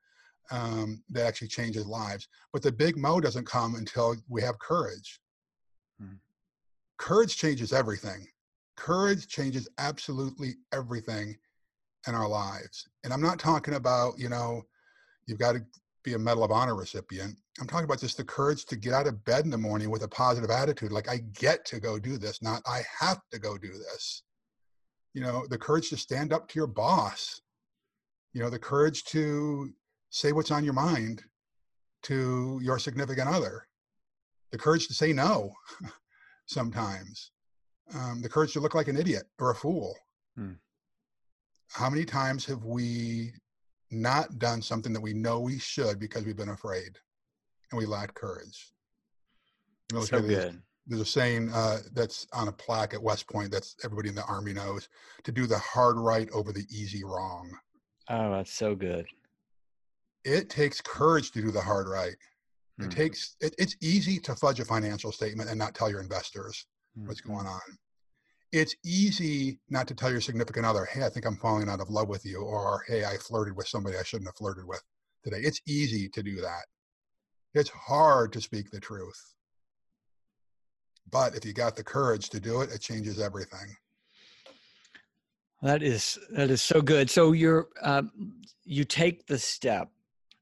[0.51, 2.29] um, that actually changes lives.
[2.53, 5.21] But the big mo doesn't come until we have courage.
[6.03, 6.19] Mm.
[6.99, 8.27] Courage changes everything.
[8.77, 11.37] Courage changes absolutely everything
[12.07, 12.89] in our lives.
[13.05, 14.63] And I'm not talking about, you know,
[15.27, 15.65] you've got to
[16.05, 17.37] be a Medal of Honor recipient.
[17.61, 20.03] I'm talking about just the courage to get out of bed in the morning with
[20.03, 20.93] a positive attitude.
[20.93, 24.23] Like, I get to go do this, not I have to go do this.
[25.15, 27.41] You know, the courage to stand up to your boss.
[28.35, 29.73] You know, the courage to
[30.17, 31.23] say what's on your mind
[32.03, 33.67] to your significant other.
[34.51, 35.53] The courage to say no
[36.47, 37.33] sometimes.
[37.95, 39.95] Um, the courage to look like an idiot or a fool.
[40.35, 40.53] Hmm.
[41.71, 43.33] How many times have we
[43.91, 46.97] not done something that we know we should because we've been afraid
[47.71, 48.73] and we lack courage.
[50.07, 50.63] so good.
[50.87, 54.25] There's a saying uh, that's on a plaque at West Point that's everybody in the
[54.25, 54.89] Army knows
[55.25, 57.51] to do the hard right over the easy wrong.
[58.09, 59.07] Oh, that's so good.
[60.27, 62.13] It takes courage to do the hard right.
[62.79, 62.89] It mm-hmm.
[62.91, 66.67] takes, it, it's easy to fudge a financial statement and not tell your investors
[66.99, 67.09] mm-hmm.
[67.09, 67.61] what's going on
[68.53, 71.91] it's easy not to tell your significant other, hey, I think I'm falling out of
[71.91, 74.83] love with you, or hey, I flirted with somebody I shouldn't have flirted with
[75.25, 75.39] today.
[75.39, 76.65] It's easy to do that.
[77.55, 79.35] It's hard to speak the truth.
[81.11, 83.77] But if you got the courage to do it, it changes everything.
[85.63, 87.09] That is that is so good.
[87.09, 88.11] So you're um,
[88.65, 89.91] you take the step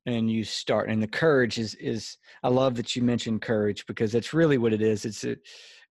[0.06, 4.12] and you start, and the courage is is I love that you mentioned courage because
[4.12, 5.04] that's really what it is.
[5.04, 5.40] It's it,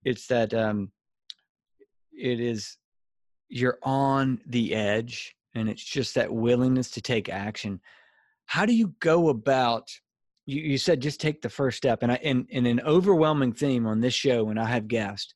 [0.04, 0.91] it's that um,
[2.12, 2.78] it is
[3.49, 7.80] you're on the edge and it's just that willingness to take action
[8.45, 9.88] how do you go about
[10.45, 13.86] you, you said just take the first step and I, and, and an overwhelming theme
[13.86, 15.34] on this show when i have guests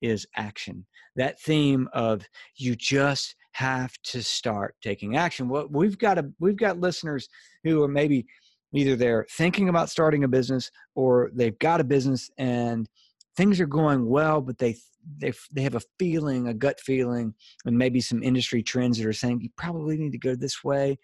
[0.00, 2.24] is action that theme of
[2.56, 7.28] you just have to start taking action well we've got a we've got listeners
[7.64, 8.26] who are maybe
[8.72, 12.88] either they're thinking about starting a business or they've got a business and
[13.36, 14.76] things are going well, but they
[15.18, 17.34] they they have a feeling, a gut feeling,
[17.64, 20.98] and maybe some industry trends that are saying you probably need to go this way.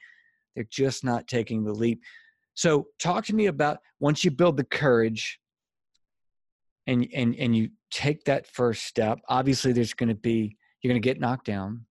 [0.54, 2.02] They're just not taking the leap.
[2.54, 5.40] So, talk to me about once you build the courage
[6.86, 9.18] and and and you take that first step.
[9.28, 11.86] Obviously, there's going to be you're going to get knocked down.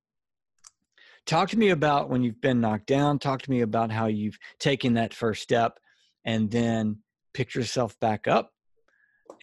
[1.25, 3.19] Talk to me about when you've been knocked down.
[3.19, 5.79] Talk to me about how you've taken that first step
[6.23, 6.99] and then
[7.33, 8.51] picked yourself back up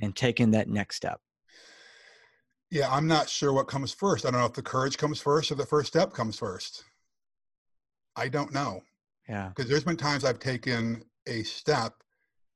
[0.01, 1.21] and taken that next step?
[2.71, 4.25] Yeah, I'm not sure what comes first.
[4.25, 6.85] I don't know if the courage comes first or the first step comes first.
[8.17, 8.81] I don't know.
[9.29, 9.49] Yeah.
[9.49, 11.93] Because there's been times I've taken a step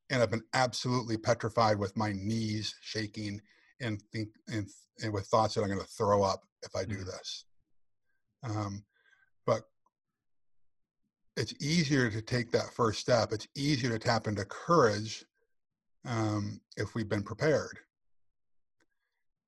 [0.09, 3.41] and I've been absolutely petrified with my knees shaking
[3.79, 4.67] and think and,
[5.03, 7.05] and with thoughts that I'm going to throw up if I do mm-hmm.
[7.05, 7.45] this.
[8.43, 8.83] Um,
[11.37, 13.31] it's easier to take that first step.
[13.31, 15.23] It's easier to tap into courage
[16.05, 17.79] um, if we've been prepared.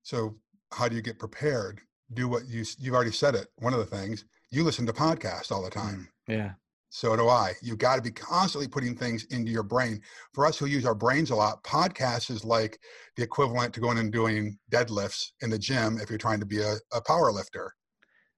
[0.02, 0.36] So,
[0.72, 1.80] how do you get prepared?
[2.14, 3.48] Do what you you've already said it.
[3.56, 6.08] One of the things you listen to podcasts all the time.
[6.28, 6.50] Mm, yeah.
[6.92, 7.52] So do I.
[7.62, 10.00] You've got to be constantly putting things into your brain.
[10.32, 12.80] For us who use our brains a lot, podcasts is like
[13.16, 16.60] the equivalent to going and doing deadlifts in the gym if you're trying to be
[16.60, 17.72] a, a power lifter,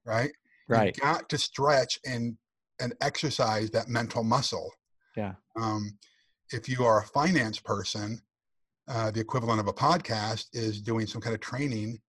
[0.05, 0.31] right?
[0.69, 0.95] Right.
[0.95, 2.37] You got to stretch and
[2.83, 4.69] and exercise that mental muscle.
[5.15, 5.33] Yeah.
[5.55, 5.97] Um,
[6.51, 8.21] if you are a finance person,
[8.89, 11.99] uh, the equivalent of a podcast is doing some kind of training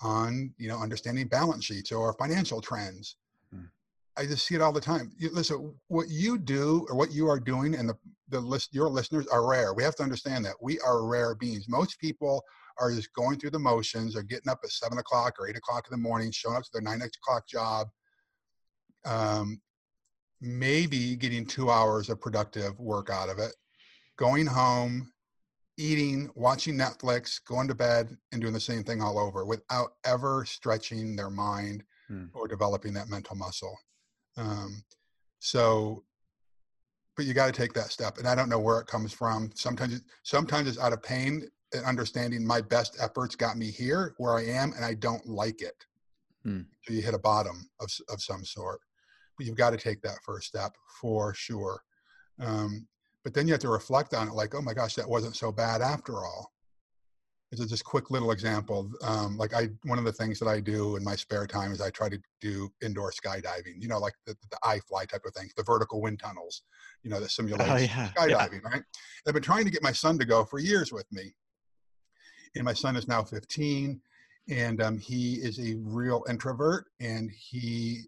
[0.00, 3.16] on you know understanding balance sheets or financial trends.
[3.52, 3.66] Hmm.
[4.16, 5.12] I just see it all the time.
[5.18, 7.96] You, listen, what you do or what you are doing, and the
[8.30, 9.74] the list your listeners are rare.
[9.74, 11.66] We have to understand that we are rare beings.
[11.68, 12.42] Most people
[12.78, 14.16] are just going through the motions.
[14.16, 16.70] or getting up at seven o'clock or eight o'clock in the morning, showing up to
[16.72, 17.88] their nine o'clock job.
[19.04, 19.60] Um,
[20.42, 23.54] maybe getting two hours of productive work out of it
[24.18, 25.10] going home,
[25.78, 30.44] eating, watching Netflix, going to bed, and doing the same thing all over without ever
[30.44, 32.26] stretching their mind hmm.
[32.34, 33.76] or developing that mental muscle.
[34.36, 34.82] Um,
[35.38, 36.04] so,
[37.16, 39.50] but you got to take that step, and I don't know where it comes from.
[39.54, 44.36] Sometimes, sometimes it's out of pain and understanding my best efforts got me here where
[44.36, 45.86] I am, and I don't like it.
[46.44, 46.62] Hmm.
[46.84, 48.80] So you hit a bottom of of some sort,
[49.42, 51.82] you've got to take that first step for sure.
[52.40, 52.86] Um,
[53.24, 55.52] but then you have to reflect on it like, oh my gosh, that wasn't so
[55.52, 56.50] bad after all.
[57.52, 58.90] It's a just quick little example.
[59.04, 61.82] Um, like I, one of the things that I do in my spare time is
[61.82, 63.74] I try to do indoor skydiving.
[63.78, 66.62] You know, like the, the iFly type of things, the vertical wind tunnels.
[67.02, 68.10] You know, that simulates oh, yeah.
[68.16, 68.62] skydiving.
[68.62, 68.70] Yeah.
[68.70, 68.82] Right.
[69.28, 71.34] I've been trying to get my son to go for years with me,
[72.56, 74.00] and my son is now 15,
[74.48, 78.04] and um, he is a real introvert, and he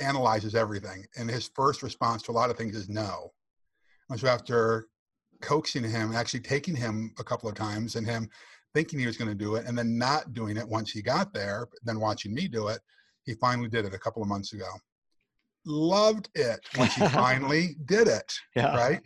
[0.00, 1.04] analyzes everything.
[1.16, 3.32] And his first response to a lot of things is no.
[4.08, 4.86] And so after
[5.40, 8.28] coaxing him, actually taking him a couple of times and him
[8.74, 11.32] thinking he was going to do it and then not doing it once he got
[11.32, 12.80] there, then watching me do it,
[13.24, 14.68] he finally did it a couple of months ago.
[15.66, 18.32] Loved it once he finally did it.
[18.54, 18.76] Yeah.
[18.76, 19.00] Right.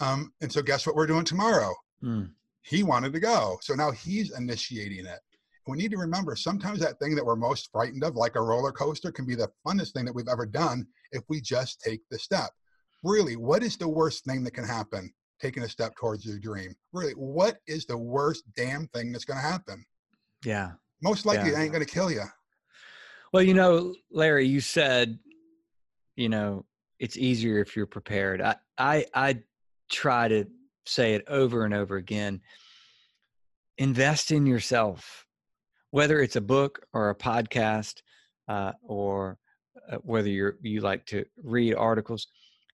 [0.00, 1.72] Um, and so guess what we're doing tomorrow?
[2.02, 2.30] Mm.
[2.62, 3.58] He wanted to go.
[3.62, 5.20] So now he's initiating it.
[5.66, 8.72] We need to remember sometimes that thing that we're most frightened of, like a roller
[8.72, 12.18] coaster, can be the funnest thing that we've ever done if we just take the
[12.18, 12.50] step.
[13.02, 15.12] Really, what is the worst thing that can happen?
[15.40, 16.74] taking a step towards your dream.
[16.92, 19.84] Really, what is the worst damn thing that's going to happen?
[20.44, 20.72] Yeah.
[21.02, 21.58] Most likely, yeah.
[21.58, 22.24] it ain't going to kill you.
[23.32, 25.18] Well, you know, Larry, you said,
[26.16, 26.64] you know,
[26.98, 28.40] it's easier if you're prepared.
[28.40, 29.38] I, I, I
[29.90, 30.46] try to
[30.86, 32.40] say it over and over again.
[33.76, 35.23] Invest in yourself,
[35.94, 38.02] whether it's a book or a podcast,
[38.48, 39.38] uh, or
[39.88, 42.26] uh, whether you're you like to read articles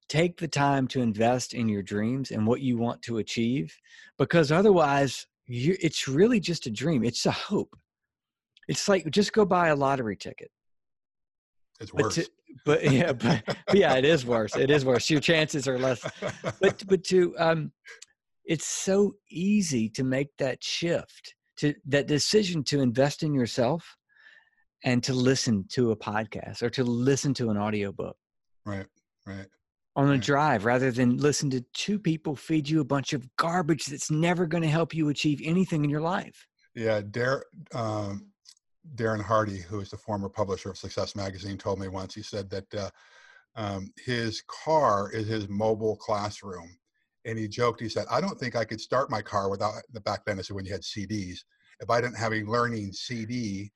[0.09, 3.77] take the time to invest in your dreams and what you want to achieve
[4.19, 7.77] because otherwise you, it's really just a dream it's a hope.
[8.69, 10.51] It's like just go buy a lottery ticket.
[11.79, 12.31] It's worse but, to,
[12.65, 16.01] but yeah but, but, yeah it is worse it is worse your chances are less.
[16.61, 17.71] But but to um
[18.47, 23.97] it's so easy to make that shift to that decision to invest in yourself
[24.85, 28.17] and to listen to a podcast or to listen to an audiobook
[28.65, 28.87] right
[29.27, 29.47] right
[29.97, 33.87] on a drive rather than listen to two people feed you a bunch of garbage
[33.87, 36.47] that's never going to help you achieve anything in your life.
[36.75, 38.31] Yeah, Dar- um,
[38.95, 42.15] Darren Hardy, who is the former publisher of Success Magazine, told me once.
[42.15, 42.91] He said that uh,
[43.57, 46.71] um, his car is his mobile classroom,
[47.25, 47.81] and he joked.
[47.81, 50.39] He said, "I don't think I could start my car without the back then.
[50.39, 51.39] Is when you had CDs.
[51.81, 53.73] If I didn't have a learning CD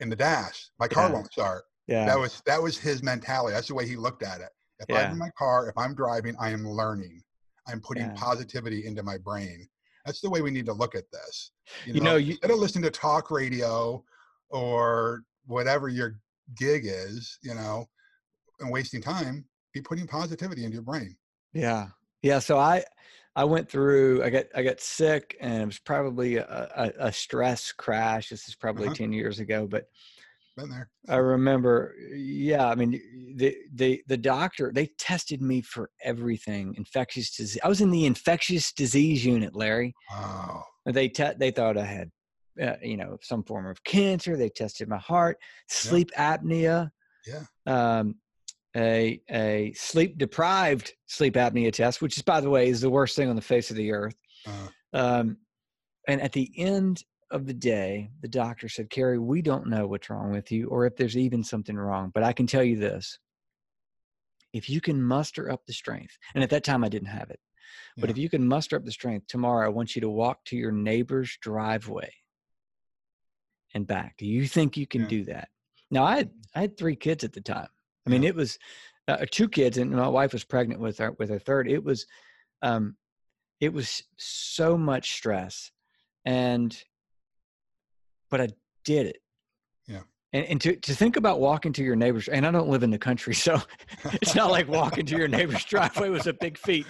[0.00, 1.14] in the dash, my car yeah.
[1.14, 3.54] won't start." Yeah, that was that was his mentality.
[3.54, 4.50] That's the way he looked at it.
[4.80, 5.06] If yeah.
[5.06, 7.22] I'm in my car, if I'm driving, I am learning.
[7.68, 8.14] I'm putting yeah.
[8.14, 9.68] positivity into my brain.
[10.04, 11.50] That's the way we need to look at this.
[11.84, 14.04] You know, you know you, instead of listening to talk radio
[14.50, 16.20] or whatever your
[16.56, 17.86] gig is, you know,
[18.60, 21.16] and wasting time, be putting positivity into your brain.
[21.52, 21.88] Yeah.
[22.26, 22.40] Yeah.
[22.40, 22.84] So I,
[23.36, 27.12] I went through, I got, I got sick and it was probably a, a, a
[27.12, 28.30] stress crash.
[28.30, 28.96] This is probably uh-huh.
[28.96, 29.86] 10 years ago, but
[30.56, 30.88] been there.
[31.08, 31.94] I remember.
[32.14, 32.98] Yeah, I mean,
[33.36, 37.60] the the the doctor they tested me for everything, infectious disease.
[37.62, 39.94] I was in the infectious disease unit, Larry.
[40.10, 40.64] Wow.
[40.86, 42.10] They te- they thought I had,
[42.62, 44.36] uh, you know, some form of cancer.
[44.36, 45.36] They tested my heart,
[45.68, 46.36] sleep yeah.
[46.36, 46.90] apnea.
[47.26, 47.42] Yeah.
[47.66, 48.14] Um,
[48.76, 53.16] a a sleep deprived sleep apnea test, which is by the way is the worst
[53.16, 54.16] thing on the face of the earth.
[54.46, 55.36] Uh, um,
[56.06, 60.08] and at the end of the day, the doctor said, Carrie, we don't know what's
[60.08, 63.18] wrong with you or if there's even something wrong, but I can tell you this.
[64.52, 67.40] If you can muster up the strength, and at that time I didn't have it,
[67.96, 68.12] but yeah.
[68.12, 70.72] if you can muster up the strength tomorrow, I want you to walk to your
[70.72, 72.12] neighbor's driveway
[73.74, 74.14] and back.
[74.18, 75.08] Do you think you can yeah.
[75.08, 75.48] do that?
[75.90, 77.68] Now I had I had three kids at the time.
[78.06, 78.58] I mean, it was
[79.08, 81.68] uh, two kids, and my wife was pregnant with our with her third.
[81.68, 82.06] It was,
[82.62, 82.96] um,
[83.60, 85.70] it was so much stress,
[86.24, 86.76] and
[88.30, 88.48] but I
[88.84, 89.18] did it.
[89.86, 90.02] Yeah.
[90.32, 92.90] And, and to, to think about walking to your neighbor's, and I don't live in
[92.90, 93.60] the country, so
[94.04, 96.86] it's not like walking to your neighbor's driveway was a big feat.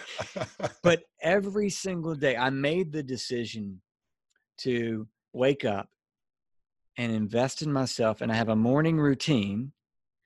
[0.82, 3.80] But every single day, I made the decision
[4.58, 5.88] to wake up
[6.96, 8.20] and invest in myself.
[8.20, 9.72] And I have a morning routine.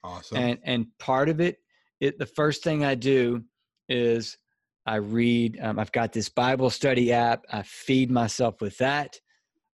[0.02, 0.38] Awesome.
[0.38, 1.58] And and part of it,
[2.00, 3.44] it the first thing I do
[3.88, 4.38] is
[4.86, 5.58] I read.
[5.60, 7.44] Um, I've got this Bible study app.
[7.52, 9.16] I feed myself with that.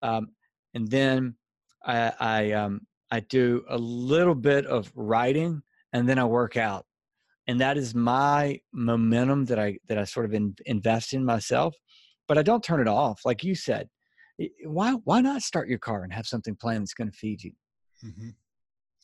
[0.03, 0.29] Um,
[0.75, 1.37] and then
[1.85, 2.81] I I, um,
[3.11, 6.87] I do a little bit of writing, and then I work out,
[7.47, 11.75] and that is my momentum that I that I sort of in, invest in myself.
[12.27, 13.89] But I don't turn it off, like you said.
[14.65, 17.53] Why why not start your car and have something planned that's going to feed you?
[18.05, 18.31] Mm-hmm.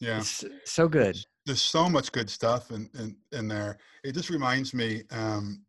[0.00, 1.18] Yeah, it's so good.
[1.46, 3.78] There's, so much good stuff in, in in there.
[4.04, 5.02] It just reminds me.
[5.10, 5.62] Um,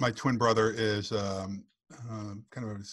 [0.00, 2.84] my twin brother is um, uh, kind of a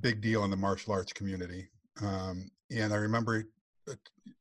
[0.00, 1.68] big deal in the martial arts community.
[2.02, 3.44] Um, and I remember
[3.88, 3.94] uh,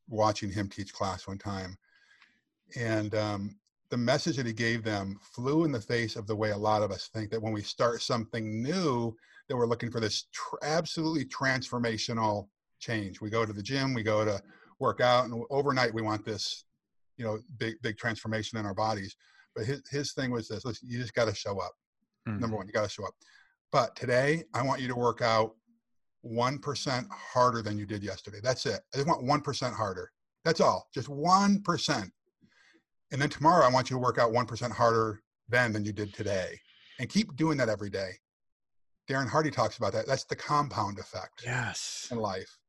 [0.07, 1.77] watching him teach class one time.
[2.75, 3.55] And um,
[3.89, 6.83] the message that he gave them flew in the face of the way a lot
[6.83, 9.15] of us think that when we start something new,
[9.47, 12.47] that we're looking for this tr- absolutely transformational
[12.79, 13.21] change.
[13.21, 14.41] We go to the gym, we go to
[14.79, 16.65] work out, and overnight we want this,
[17.17, 19.15] you know, big big transformation in our bodies.
[19.55, 21.73] But his his thing was this: listen, you just got to show up.
[22.27, 22.39] Mm-hmm.
[22.39, 23.13] Number one, you got to show up.
[23.71, 25.55] But today, I want you to work out
[26.21, 28.39] one percent harder than you did yesterday.
[28.41, 28.81] That's it.
[28.93, 30.11] I just want one percent harder.
[30.45, 30.87] That's all.
[30.93, 32.11] Just one percent.
[33.11, 35.93] And then tomorrow, I want you to work out one percent harder then than you
[35.93, 36.59] did today,
[36.99, 38.11] and keep doing that every day.
[39.09, 40.05] Darren Hardy talks about that.
[40.05, 41.43] That's the compound effect.
[41.45, 42.09] Yes.
[42.11, 42.59] In life.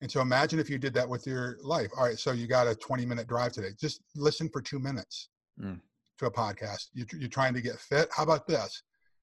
[0.00, 1.90] And so imagine if you did that with your life.
[1.96, 3.70] All right, so you got a 20 minute drive today.
[3.78, 5.28] Just listen for two minutes
[5.60, 5.80] mm.
[6.18, 6.88] to a podcast.
[6.94, 8.08] You, you're trying to get fit.
[8.16, 8.82] How about this?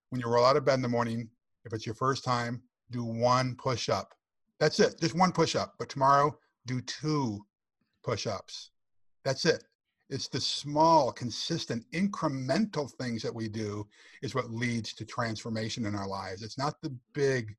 [0.10, 1.30] When you roll out of bed in the morning,
[1.64, 2.62] if it's your first time,
[2.92, 4.14] do one push up.
[4.60, 5.74] That's it, just one push up.
[5.80, 7.46] But tomorrow, do two
[8.04, 8.72] push ups.
[9.24, 9.64] That's it.
[10.10, 13.88] It's the small, consistent, incremental things that we do
[14.22, 16.44] is what leads to transformation in our lives.
[16.44, 17.56] It's not the big,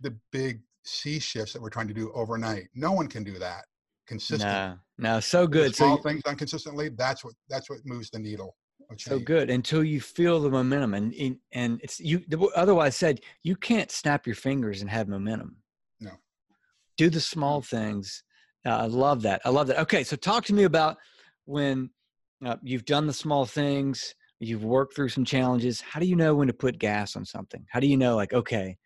[0.00, 2.64] the big C shifts that we're trying to do overnight.
[2.74, 3.64] No one can do that
[4.06, 4.54] consistently.
[4.54, 5.74] No, no, so good.
[5.74, 6.88] Small so things done consistently.
[6.90, 8.56] That's what that's what moves the needle.
[8.92, 9.10] Okay.
[9.10, 12.22] So good until you feel the momentum, and and it's you.
[12.56, 15.56] Otherwise said, you can't snap your fingers and have momentum.
[16.00, 16.12] No.
[16.96, 18.24] Do the small things.
[18.66, 19.40] Uh, I love that.
[19.44, 19.78] I love that.
[19.80, 20.98] Okay, so talk to me about
[21.44, 21.90] when
[22.44, 25.80] uh, you've done the small things, you've worked through some challenges.
[25.80, 27.64] How do you know when to put gas on something?
[27.70, 28.76] How do you know, like, okay,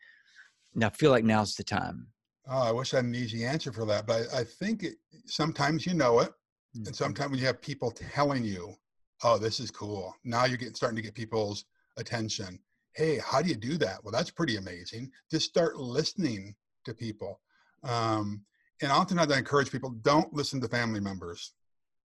[0.74, 2.08] now I feel like now's the time?
[2.46, 4.94] Oh, I wish I had an easy answer for that, but I, I think it,
[5.26, 6.28] sometimes you know it,
[6.76, 6.86] mm-hmm.
[6.86, 8.74] and sometimes when you have people telling you,
[9.22, 11.64] "Oh, this is cool," now you're getting starting to get people's
[11.96, 12.58] attention.
[12.94, 14.02] Hey, how do you do that?
[14.04, 15.10] Well, that's pretty amazing.
[15.30, 16.54] Just start listening
[16.84, 17.40] to people.
[17.82, 18.44] Um,
[18.82, 21.54] and oftentimes I encourage people don't listen to family members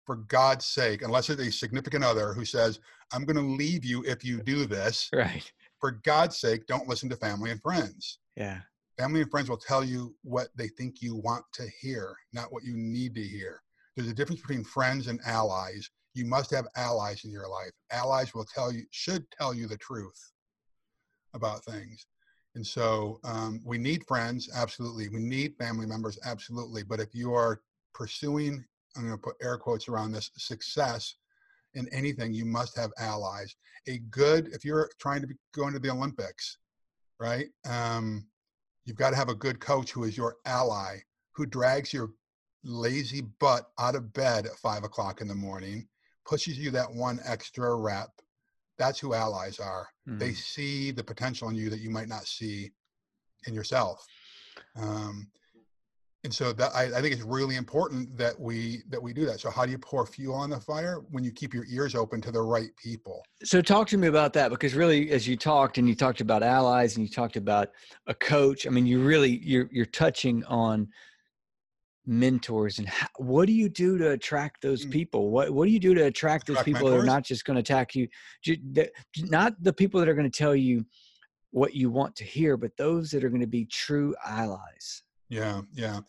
[0.05, 2.79] for God's sake, unless it's a significant other who says,
[3.11, 5.09] I'm going to leave you if you do this.
[5.15, 5.51] Right.
[5.85, 8.17] For God's sake, don't listen to family and friends.
[8.35, 8.61] Yeah.
[8.97, 12.63] Family and friends will tell you what they think you want to hear, not what
[12.63, 13.61] you need to hear.
[13.95, 15.87] There's a difference between friends and allies.
[16.15, 17.69] You must have allies in your life.
[17.91, 20.31] Allies will tell you, should tell you the truth
[21.35, 22.07] about things.
[22.55, 25.07] And so um, we need friends, absolutely.
[25.09, 26.81] We need family members, absolutely.
[26.81, 27.61] But if you are
[27.93, 28.65] pursuing
[28.95, 31.15] I'm going to put air quotes around this success
[31.75, 33.55] in anything, you must have allies.
[33.87, 36.57] A good, if you're trying to be, go into the Olympics,
[37.19, 37.47] right?
[37.69, 38.25] Um,
[38.85, 40.97] you've got to have a good coach who is your ally,
[41.33, 42.09] who drags your
[42.63, 45.87] lazy butt out of bed at five o'clock in the morning,
[46.25, 48.09] pushes you that one extra rep.
[48.77, 49.87] That's who allies are.
[50.07, 50.17] Mm-hmm.
[50.19, 52.71] They see the potential in you that you might not see
[53.47, 54.05] in yourself.
[54.75, 55.27] Um,
[56.25, 59.39] and so that I, I, think it's really important that we that we do that.
[59.39, 61.01] So how do you pour fuel on the fire?
[61.11, 63.23] When you keep your ears open to the right people.
[63.43, 66.41] So talk to me about that because really as you talked and you talked about
[66.41, 67.69] allies and you talked about
[68.07, 70.87] a coach i mean you really you're you're touching on
[72.07, 74.91] mentors and how, what do you do to attract those mm.
[74.91, 75.29] people?
[75.29, 77.03] What what do you do to attract those people mentors?
[77.03, 78.07] that are not just going to attack you?
[79.19, 80.85] Not the people that are going to tell you
[81.55, 85.61] what you want to hear but those that are going to be true allies yeah,
[85.73, 85.99] yeah.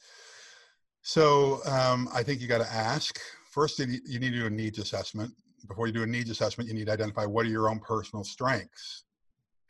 [1.03, 3.19] So um, I think you got to ask
[3.51, 3.79] first.
[3.79, 3.87] You
[4.19, 5.33] need to do a needs assessment.
[5.69, 8.25] Before you do a needs assessment, you need to identify what are your own personal
[8.25, 9.05] strengths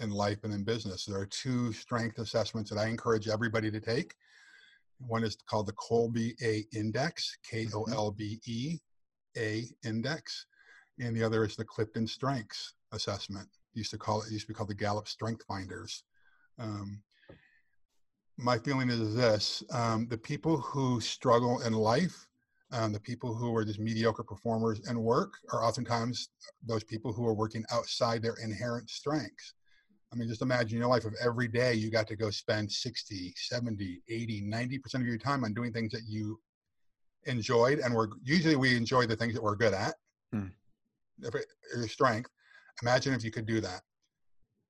[0.01, 1.05] in life and in business.
[1.05, 4.14] There are two strength assessments that I encourage everybody to take.
[4.99, 8.78] One is called the Kolbe A Index, K O L B E
[9.36, 10.47] A Index,
[10.99, 13.49] and the other is the Clifton Strengths Assessment.
[13.74, 16.03] used to call it, it used to be called the Gallup Strength Finders.
[16.59, 17.03] Um,
[18.39, 22.26] my feeling is this um, the people who struggle in life
[22.72, 26.30] um, the people who are just mediocre performers in work are oftentimes
[26.66, 29.55] those people who are working outside their inherent strengths.
[30.12, 33.34] I mean just imagine your life of every day you got to go spend 60
[33.37, 36.41] 70 80 90% of your time on doing things that you
[37.24, 39.95] enjoyed and we're usually we enjoy the things that we're good at.
[40.32, 40.47] Hmm.
[41.22, 42.30] if it, your strength.
[42.82, 43.82] Imagine if you could do that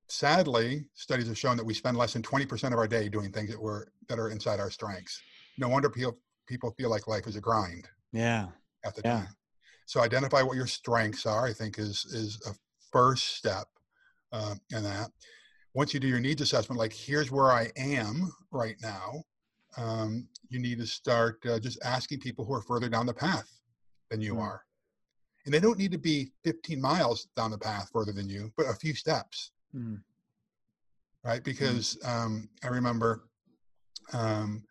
[0.09, 3.51] sadly, studies have shown that we spend less than 20% of our day doing things
[3.51, 5.21] that were that are inside our strengths.
[5.59, 7.89] No wonder people people feel like life is a grind.
[8.13, 8.49] Yeah.
[8.85, 9.19] At the yeah.
[9.19, 9.29] time.
[9.87, 11.47] So identify what your strengths are.
[11.47, 12.55] I think is is a
[12.93, 13.67] first step
[14.33, 15.11] um, in that.
[15.75, 19.23] Once you do your needs assessment, like here's where I am right now,
[19.77, 23.51] um, you need to start uh, just asking people who are further down the path
[24.11, 24.41] than you mm.
[24.41, 24.63] are.
[25.45, 28.67] And they don't need to be 15 miles down the path further than you, but
[28.67, 29.53] a few steps.
[29.77, 30.01] Mm.
[31.25, 31.41] Right?
[31.41, 31.45] Mm.
[31.45, 33.29] Because um, I remember
[34.13, 34.65] um,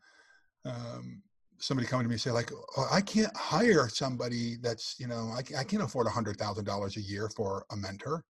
[0.66, 1.22] um,
[1.60, 5.32] somebody coming to me and say like, oh, I can't hire somebody that's, you know,
[5.34, 8.24] I, I can't afford a hundred thousand dollars a year for a mentor.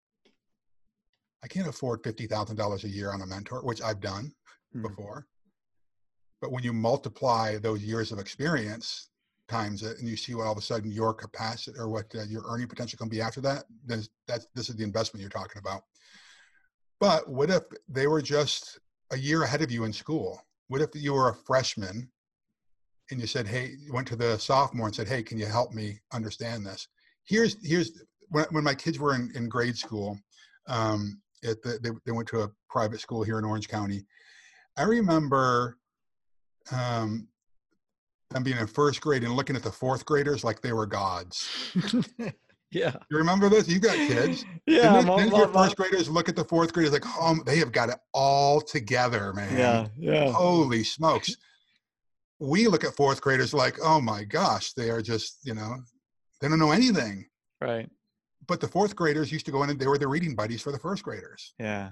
[1.44, 4.32] I can't afford fifty thousand dollars a year on a mentor, which I've done
[4.74, 4.82] Mm.
[4.82, 5.26] before.
[6.40, 9.08] But when you multiply those years of experience
[9.48, 12.24] times it, and you see what all of a sudden your capacity or what uh,
[12.24, 15.60] your earning potential can be after that, then that's this is the investment you're talking
[15.60, 15.82] about.
[17.00, 18.78] But what if they were just
[19.10, 20.40] a year ahead of you in school?
[20.68, 22.10] What if you were a freshman
[23.10, 25.72] and you said, "Hey," you went to the sophomore and said, "Hey, can you help
[25.72, 26.88] me understand this?"
[27.24, 30.18] Here's here's when, when my kids were in, in grade school.
[30.68, 34.04] Um, at the, they, they went to a private school here in Orange County.
[34.76, 35.78] I remember
[36.72, 37.28] um,
[38.30, 41.48] them being in first grade and looking at the fourth graders like they were gods.
[42.70, 42.94] yeah.
[43.10, 43.68] You remember this?
[43.68, 44.44] You got kids.
[44.68, 44.94] Yeah.
[44.94, 47.58] Didn't, my- didn't my- your first graders look at the fourth graders like, oh, they
[47.58, 49.56] have got it all together, man.
[49.56, 49.86] yeah.
[49.96, 50.32] Yeah.
[50.32, 51.36] Holy smokes.
[52.40, 55.76] We look at fourth graders like, oh my gosh, they are just, you know,
[56.40, 57.26] they don't know anything.
[57.60, 57.88] Right.
[58.48, 60.72] But the fourth graders used to go in and they were the reading buddies for
[60.72, 61.90] the first graders, Yeah.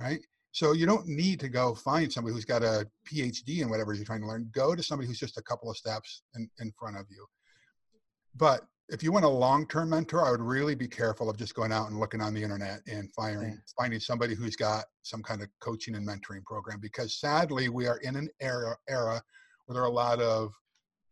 [0.00, 0.20] right?
[0.52, 4.04] So you don't need to go find somebody who's got a PhD in whatever you're
[4.04, 4.50] trying to learn.
[4.52, 7.24] Go to somebody who's just a couple of steps in, in front of you.
[8.34, 11.72] But if you want a long-term mentor, I would really be careful of just going
[11.72, 15.48] out and looking on the internet and finding finding somebody who's got some kind of
[15.60, 16.80] coaching and mentoring program.
[16.80, 19.22] Because sadly, we are in an era era
[19.66, 20.52] where there are a lot of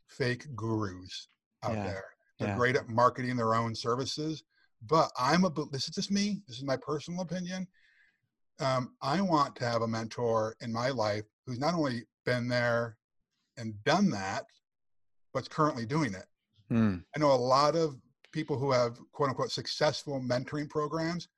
[0.08, 1.28] fake gurus
[1.62, 2.04] out Yeah, there.
[2.38, 2.56] They're yeah.
[2.56, 4.42] great at marketing their own services,
[4.86, 5.50] but I'm a.
[5.70, 6.42] This is just me.
[6.48, 7.66] This is my personal opinion.
[8.60, 12.96] Um, I want to have a mentor in my life who's not only been there
[13.56, 14.46] and done that,
[15.32, 16.26] but's currently doing it.
[16.70, 17.02] Mm.
[17.14, 17.96] I know a lot of
[18.32, 21.28] people who have quote unquote successful mentoring programs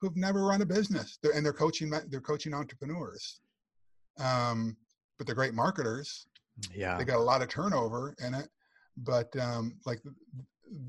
[0.00, 3.40] who've never run a business they're, and they're coaching they're coaching entrepreneurs
[4.18, 4.76] um,
[5.18, 6.26] but they're great marketers
[6.74, 6.96] Yeah.
[6.96, 8.48] they got a lot of turnover in it
[8.96, 10.00] but um, like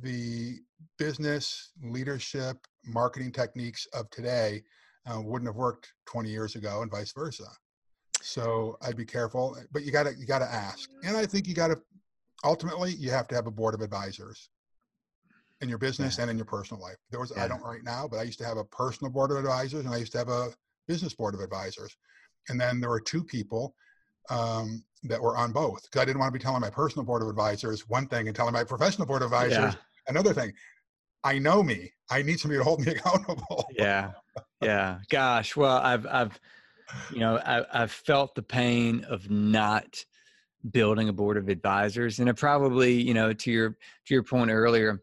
[0.02, 0.60] the,
[0.98, 2.56] business leadership
[2.86, 4.62] marketing techniques of today
[5.08, 7.48] uh, wouldn't have worked 20 years ago and vice versa
[8.22, 11.78] so i'd be careful but you gotta you gotta ask and i think you gotta
[12.44, 14.50] ultimately you have to have a board of advisors
[15.62, 17.44] in your business and in your personal life there was Yeah.
[17.44, 19.94] i don't right now but i used to have a personal board of advisors and
[19.94, 20.50] i used to have a
[20.88, 21.96] business board of advisors
[22.50, 23.74] and then there were two people
[24.30, 27.22] um, that were on both because I didn't want to be telling my personal board
[27.22, 29.74] of advisors one thing and telling my professional board of advisors Yeah.
[30.08, 30.54] another thing.
[31.26, 31.92] I know me.
[32.10, 33.66] I need somebody to hold me accountable.
[33.78, 34.12] yeah
[34.62, 36.40] yeah gosh well i've i've
[37.12, 40.06] you know I, i've felt the pain of not
[40.72, 43.72] building a board of advisors and i probably you know to your
[44.06, 45.02] to your point earlier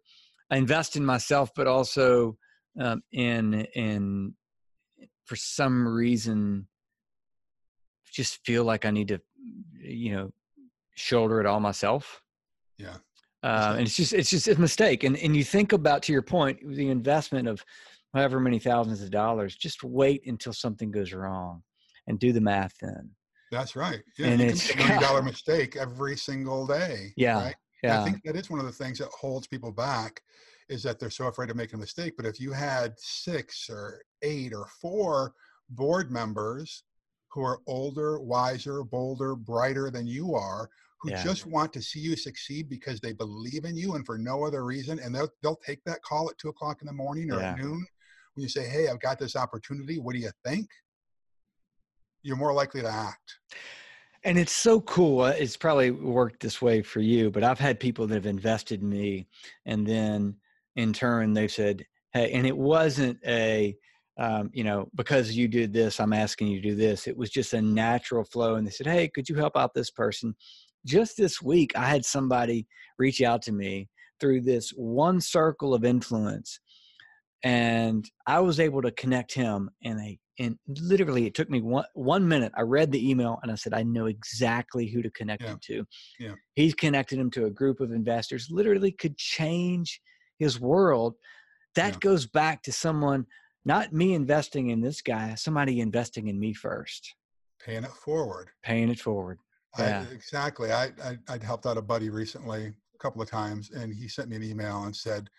[0.51, 2.37] i invest in myself but also
[2.81, 4.35] um, in in
[5.27, 6.67] for some reason
[8.11, 9.21] just feel like i need to
[9.83, 10.33] you know
[11.01, 12.23] shoulder it all myself.
[12.79, 12.97] Yeah.
[13.43, 15.05] uh, and it's just it's just a mistake.
[15.05, 17.65] And and you think about to your point the investment of
[18.15, 21.63] however many thousands of dollars just wait until something goes wrong
[22.07, 23.11] and do the math then
[23.51, 24.03] That's right.
[24.19, 24.29] Yeah.
[24.29, 27.13] And it's- a million dollar mistake every single day.
[27.17, 27.57] Yeah, Right?
[27.83, 30.23] Yeah I think that is one of the things that holds people back
[30.69, 32.15] is that they're so afraid of making a mistake.
[32.17, 35.35] But if you had six or eight or four
[35.71, 36.85] board members
[37.29, 40.69] who are older, wiser, bolder, brighter than you are,
[41.01, 41.23] who Yeah.
[41.25, 44.65] just want to see you succeed because they believe in you and for no other
[44.65, 47.59] reason, and they'll they'll take that call at two o'clock in the morning or at
[47.59, 47.87] noon
[48.35, 49.99] when you say, "Hey, I've got this opportunity.
[49.99, 50.69] What do you think?"
[52.23, 53.39] You're more likely to act.
[54.25, 57.81] and it's so cool uh, it's probably worked this way for you but i've had
[57.81, 59.27] people that have invested in me
[59.67, 60.35] and then
[60.77, 63.75] in turn they've said hey and it wasn't a
[64.19, 67.31] um, you know because you did this i'm asking you to do this it was
[67.31, 70.35] just a natural flow and they said hey could you help out this person
[70.85, 72.67] just this week i had somebody
[72.99, 76.61] reach out to me through this one circle of influence
[77.43, 81.85] and i was able to connect him and a and literally it took me one
[81.95, 85.43] one minute i read the email and i said i know exactly who to connect
[85.43, 85.51] Yeah.
[85.51, 85.85] him to
[86.19, 86.35] Yeah.
[86.57, 90.01] he's connected him to a group of investors literally could change
[90.39, 91.15] his world
[91.77, 91.99] that Yeah.
[92.01, 93.27] goes back to someone
[93.65, 97.15] not me investing in this guy somebody investing in me first
[97.65, 98.49] Paying it forward.
[98.65, 99.39] paying it forward
[99.79, 100.07] Yeah.
[100.09, 100.73] I, exactly.
[100.73, 104.29] I, I I'd helped out a buddy recently a couple of times, and he sent
[104.29, 105.31] me an email and said,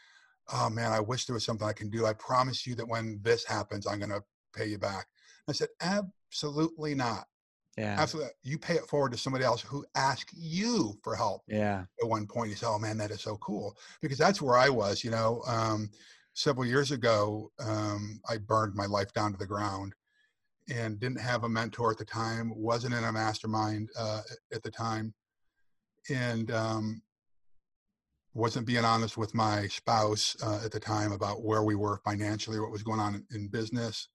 [0.53, 2.05] "Oh man, I wish there was something I can do.
[2.05, 5.07] I promise you that when this happens, I'm going to pay you back."
[5.47, 7.25] I said, "Absolutely not.
[7.77, 8.31] yeah Absolutely.
[8.43, 12.27] You pay it forward to somebody else who asked you for help." yeah At one
[12.27, 15.03] point, he said, "Oh man, that is so cool," because that's where I was.
[15.03, 15.89] You know, um,
[16.33, 19.93] several years ago, um, I burned my life down to the ground
[20.69, 24.21] and didn't have a mentor at the time wasn't in a mastermind uh,
[24.53, 25.13] at the time
[26.09, 27.01] and um,
[28.33, 32.59] wasn't being honest with my spouse uh, at the time about where we were financially,
[32.59, 34.07] what was going on in business.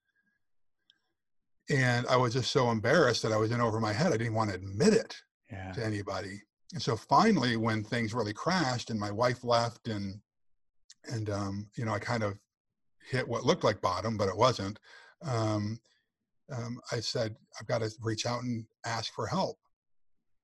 [1.71, 4.13] And I was just so embarrassed that I was in over my head.
[4.13, 5.17] I didn't want to admit it
[5.51, 5.73] Yeah.
[5.73, 6.41] to anybody.
[6.73, 10.21] And so finally, when things really crashed and my wife left and,
[11.05, 12.39] and, um, you know, I kind of
[13.09, 14.79] hit what looked like bottom, but it wasn't.
[15.23, 15.81] Um,
[16.53, 19.59] um, I said, I've got to reach out and ask for help.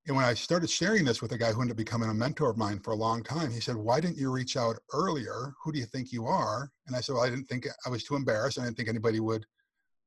[0.07, 2.51] And when I started sharing this with a guy who ended up becoming a mentor
[2.51, 5.55] of mine for a long time, he said, Why didn't you reach out earlier?
[5.62, 6.73] Who do you think you are?
[6.89, 8.59] And I said, Well, I didn't think I was too embarrassed.
[8.59, 9.47] I didn't think anybody would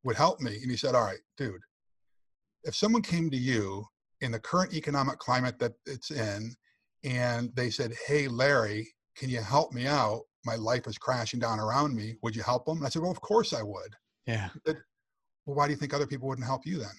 [0.05, 0.55] would help me.
[0.61, 1.59] And he said, All right, dude,
[2.63, 3.85] if someone came to you
[4.21, 6.53] in the current economic climate that it's in,
[7.03, 8.87] and they said, Hey, Larry,
[9.17, 10.21] can you help me out?
[10.45, 12.15] My life is crashing down around me.
[12.21, 12.77] Would you help them?
[12.77, 13.95] And I said, Well, of course I would.
[14.25, 14.49] Yeah.
[14.65, 14.75] Well,
[15.57, 16.95] why do you think other people wouldn't help you then?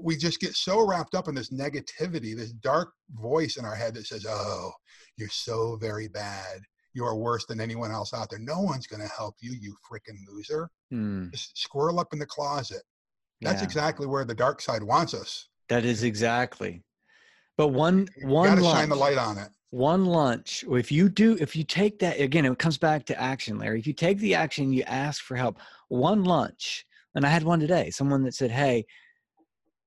[0.00, 3.94] We just get so wrapped up in this negativity, this dark voice in our head
[3.94, 4.70] that says, Oh,
[5.16, 6.60] you're so very bad.
[6.96, 8.38] You are worse than anyone else out there.
[8.38, 10.70] No one's going to help you, you freaking loser.
[10.90, 12.80] Mm, Just squirrel up in the closet.
[13.42, 13.66] That's yeah.
[13.66, 15.48] exactly where the dark side wants us.
[15.68, 16.82] That is exactly.
[17.58, 19.50] But one You one got to lunch, shine the light on it.
[19.68, 20.64] one lunch.
[20.70, 23.78] If you do, if you take that again, it comes back to action, Larry.
[23.78, 25.58] If you take the action, you ask for help.
[25.88, 27.90] One lunch, and I had one today.
[27.90, 28.86] Someone that said, "Hey,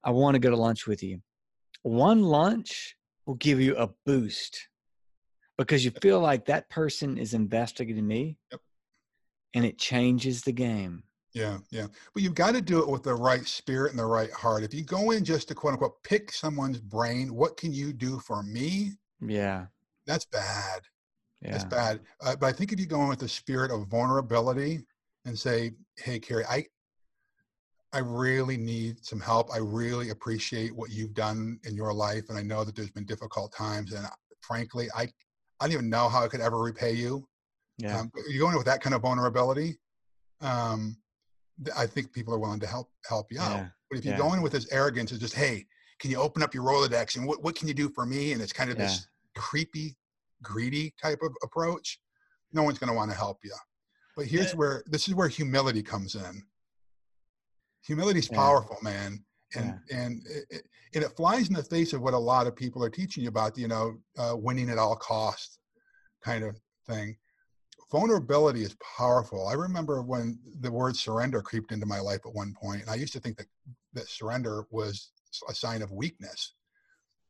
[0.03, 1.21] I want to go to lunch with you."
[1.81, 2.95] One lunch
[3.25, 4.67] will give you a boost
[5.59, 8.61] because you feel like that person is investigating me, Yep.
[9.53, 11.03] and it changes the game.
[11.33, 11.87] Yeah, yeah.
[12.13, 14.63] But you've got to do it with the right spirit and the right heart.
[14.63, 18.19] If you go in just to quote unquote pick someone's brain, what can you do
[18.19, 18.93] for me?
[19.21, 19.67] Yeah,
[20.07, 20.81] That's bad.
[21.41, 22.01] That's bad.
[22.21, 24.79] Uh, but I think if you go in with the spirit of vulnerability
[25.25, 26.65] and say, "Hey, Carrie, I,
[27.93, 29.51] I really need some help.
[29.53, 33.05] I really appreciate what you've done in your life, and I know that there's been
[33.05, 33.93] difficult times.
[33.93, 34.09] And uh,
[34.41, 35.07] frankly, I,
[35.59, 37.27] I don't even know how I could ever repay you.
[37.77, 39.77] yeah, Um, you go in with that kind of vulnerability.
[40.41, 40.97] Um,
[41.75, 43.57] I think people are willing to help help you out.
[43.57, 44.17] yeah, But if you yeah.
[44.17, 45.65] go in with this arrogance, it's just, "Hey,
[45.99, 48.41] can you open up your Rolodex and what what can you do for me?" And
[48.41, 48.85] it's kind of Yeah.
[48.85, 49.97] this creepy,
[50.41, 51.99] greedy type of approach.
[52.53, 53.53] No one's going to want to help you.
[54.15, 56.43] But here's where this is where humility comes in.
[57.85, 59.23] Humility is powerful, man,
[59.55, 62.83] and and it, it, it flies in the face of what a lot of people
[62.83, 63.57] are teaching you about.
[63.57, 65.59] You know, uh, winning at all costs,
[66.23, 66.55] kind of
[66.87, 67.15] thing.
[67.91, 69.47] Vulnerability is powerful.
[69.47, 72.95] I remember when the word surrender creeped into my life at one point, and I
[72.95, 73.47] used to think that
[73.93, 75.11] that surrender was
[75.47, 76.53] a sign of weakness.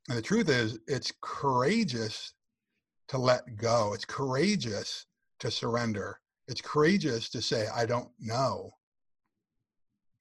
[0.09, 2.33] And the truth is, it's courageous
[3.09, 3.93] to let go.
[3.93, 5.05] It's courageous
[5.39, 6.19] to surrender.
[6.47, 8.71] It's courageous to say, I don't know.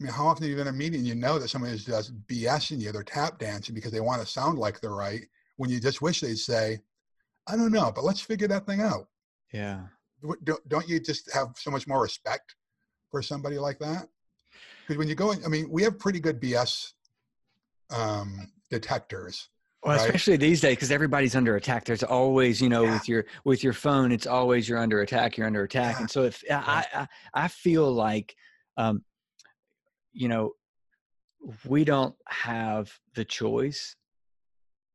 [0.01, 1.85] I mean, how often have you been in a meeting you know that somebody is
[1.85, 5.23] just BSing you, they're tap dancing because they want to sound like they're right,
[5.57, 6.79] when you just wish they'd say,
[7.49, 9.09] I don't know, but let's figure that thing out.
[9.53, 9.81] yeah.
[10.45, 12.57] Don't, don't you just have so much more respect
[13.11, 14.09] for somebody like that?
[14.83, 16.93] Because when you go in, I mean, we have pretty good BS
[17.91, 19.49] um, detectors.
[19.85, 20.05] Well, right?
[20.07, 21.85] especially these days, because everybody's under attack.
[21.85, 22.95] There's always, you know, Yeah.
[22.95, 25.37] with your with your phone, it's always you're under attack.
[25.37, 26.01] You're under attack, Yeah.
[26.01, 28.35] and so if I I, I feel like,
[28.77, 29.05] um,
[30.19, 30.53] you know,
[31.65, 33.95] we don't have the choice,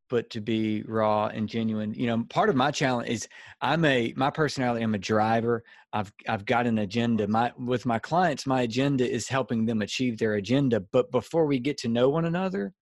[0.10, 1.94] but to be raw and genuine.
[1.94, 3.28] You know, part of my challenge is
[3.62, 4.84] I'm a my personality.
[4.84, 5.64] I'm a driver.
[5.94, 7.26] I've I've got an agenda.
[7.26, 10.82] My with my clients, my agenda is helping them achieve their agenda.
[10.92, 12.74] But before we get to know one another,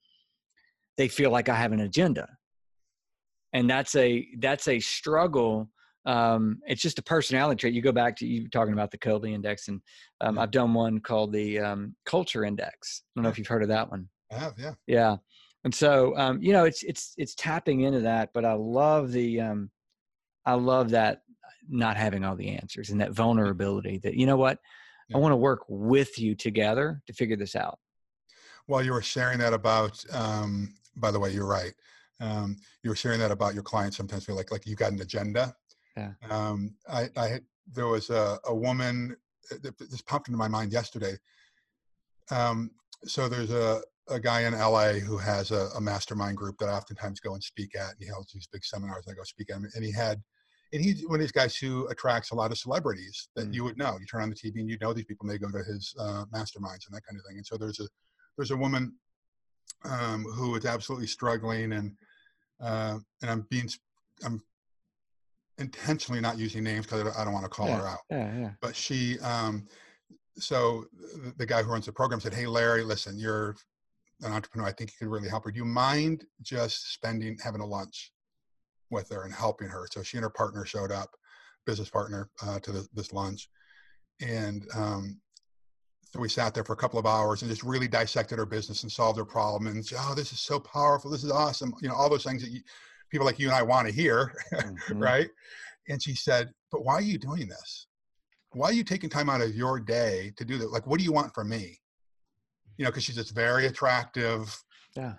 [0.97, 2.27] they feel like I have an agenda,
[3.53, 5.69] and that's a that's a struggle.
[6.05, 7.73] Um, it's just a personality trait.
[7.73, 9.81] You go back to you talking about the Kolbe Index, and
[10.21, 10.43] um, Yeah.
[10.43, 13.03] I've done one called the um, Culture Index.
[13.05, 14.09] I don't know if you've heard of that one.
[14.31, 14.73] I have, yeah.
[14.87, 15.17] Yeah,
[15.63, 18.31] and so um, you know, it's it's it's tapping into that.
[18.33, 19.69] But I love the um,
[20.45, 21.21] I love that
[21.69, 23.99] not having all the answers and that vulnerability.
[23.99, 24.57] That you know what,
[25.09, 25.17] Yeah.
[25.17, 27.77] I want to work with you together to figure this out.
[28.65, 31.73] While you were sharing that about, um, by the way, you're right.
[32.19, 35.01] Um, you were sharing that about your clients sometimes feel like like you got an
[35.01, 35.55] agenda.
[35.97, 36.11] Yeah.
[36.29, 39.15] Um, I, I had, there was a, a woman
[39.51, 41.17] uh, that this popped into my mind yesterday.
[42.29, 42.71] Um,
[43.05, 46.73] so there's a, a guy in LA who has a, a mastermind group that I
[46.73, 47.91] oftentimes go and speak at.
[47.91, 49.07] And he holds these big seminars.
[49.09, 50.21] I go speak at, and he had,
[50.73, 53.53] and he's one of these guys who attracts a lot of celebrities that Mm.
[53.53, 53.97] you would know.
[53.99, 55.93] You turn on the TV and you know these people, and they go to his
[55.99, 57.37] uh, masterminds and that kind of thing.
[57.37, 57.87] And so there's a
[58.37, 58.93] there's a woman
[59.83, 61.91] um, who is absolutely struggling, and
[62.61, 63.69] uh, and I'm being
[64.25, 64.41] I'm
[65.61, 68.75] intentionally not using names because I don't, want to call her out Yeah, yeah, but
[68.75, 69.65] she um
[70.37, 70.85] so
[71.23, 73.55] the, the guy who runs the program said hey larry listen you're
[74.23, 74.67] an entrepreneur.
[74.67, 75.51] I think you could really help her.
[75.51, 78.11] Do you mind just spending having a lunch
[78.89, 81.09] with her and helping her?" So she and her partner showed up,
[81.65, 83.49] business partner, uh, to the, this lunch,
[84.21, 85.19] and um,
[86.11, 88.83] so we sat there for a couple of hours and just really dissected her business
[88.83, 89.67] and solved her problem.
[89.67, 91.09] And oh, this is so powerful.
[91.09, 91.73] This is awesome.
[91.81, 92.59] You know, all those things that you,
[93.11, 94.97] people like you and I want to hear, mm-hmm.
[94.97, 95.29] right?
[95.89, 97.87] And she said, "But why are you doing this?
[98.53, 100.71] Why are you taking time out of your day to do that?
[100.71, 101.79] Like, what do you want from me?"
[102.77, 104.57] You know, because she's this very attractive,
[104.95, 105.15] yeah,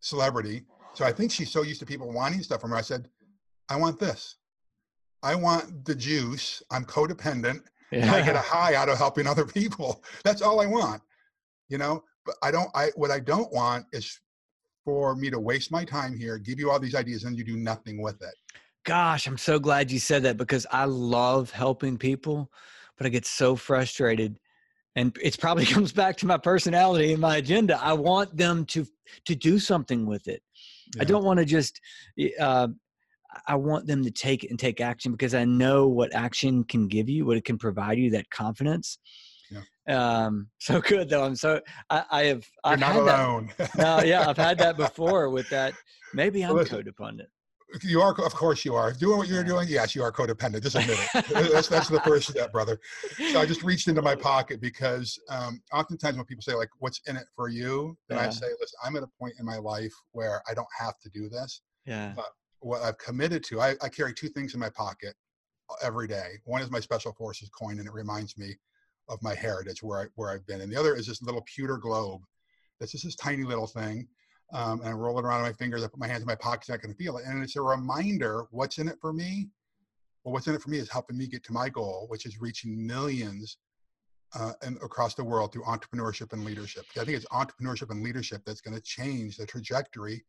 [0.00, 0.64] celebrity.
[0.94, 2.76] So I think she's so used to people wanting stuff from her.
[2.76, 3.08] I said,
[3.68, 4.36] "I want this.
[5.22, 6.62] I want the juice.
[6.70, 7.62] I'm codependent."
[7.92, 8.12] Yeah.
[8.12, 10.02] I get a high out of helping other people.
[10.24, 11.02] That's all I want,
[11.68, 12.04] you know.
[12.24, 12.70] But I don't.
[12.74, 14.20] I what I don't want is
[14.84, 17.56] for me to waste my time here, give you all these ideas, and you do
[17.56, 18.34] nothing with it.
[18.84, 22.50] Gosh, I'm so glad you said that because I love helping people,
[22.96, 24.38] but I get so frustrated
[24.96, 28.84] and it probably comes back to my personality and my agenda i want them to
[29.24, 30.42] to do something with it
[30.96, 31.02] yeah.
[31.02, 31.80] i don't want to just
[32.40, 32.66] uh,
[33.46, 36.88] I want them to take it and take action because I know what action can
[36.88, 38.98] give you, what it can provide you, that confidence.
[39.90, 41.24] Um, so good though.
[41.24, 42.46] I'm so I, I have.
[42.64, 43.52] You're I've not had alone.
[43.56, 43.74] That.
[43.78, 45.74] no, yeah, I've had that before with that.
[46.14, 47.26] Maybe I'm well, codependent.
[47.84, 49.68] You are, of course, you are doing what you're doing.
[49.68, 50.64] Yes, you are codependent.
[50.64, 51.52] Just admit it.
[51.52, 52.80] that's that's the first step, brother.
[53.32, 57.00] So I just reached into my pocket because um, oftentimes when people say like, "What's
[57.06, 58.26] in it for you?" then yeah.
[58.26, 61.10] I say, "Listen, I'm at a point in my life where I don't have to
[61.10, 61.62] do this.
[61.86, 62.12] Yeah.
[62.16, 62.26] But
[62.60, 63.60] what I've committed to.
[63.60, 65.14] I, I carry two things in my pocket
[65.68, 66.32] uh, every day.
[66.44, 68.54] One is my special forces coin, and it reminds me
[69.10, 71.76] of my heritage, where I where I've been, and the other is this little pewter
[71.76, 72.22] globe.
[72.78, 74.08] That's just this tiny little thing,
[74.52, 75.84] um, and I roll it around on my fingers.
[75.84, 78.46] I put my hands in my pockets, I can feel it, and it's a reminder
[78.50, 79.48] what's in it for me.
[80.24, 82.40] Well, what's in it for me is helping me get to my goal, which is
[82.40, 83.58] reaching millions
[84.38, 86.84] uh, and across the world through entrepreneurship and leadership.
[86.96, 90.24] I think it's entrepreneurship and leadership that's going to change the trajectory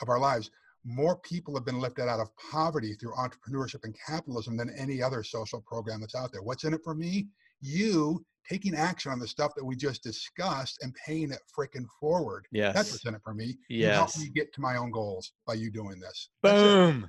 [0.00, 0.50] of our lives
[0.84, 5.22] more people have been lifted out of poverty through entrepreneurship and capitalism than any other
[5.22, 6.42] social program that's out there.
[6.42, 7.28] What's in it for me?
[7.62, 12.46] You taking action on the stuff that we just discussed and paying it freaking forward.
[12.50, 12.74] Yes.
[12.74, 13.56] That's what's in it for me.
[13.68, 13.80] Yes.
[13.80, 16.28] You help me get to my own goals by you doing this.
[16.42, 17.08] Boom.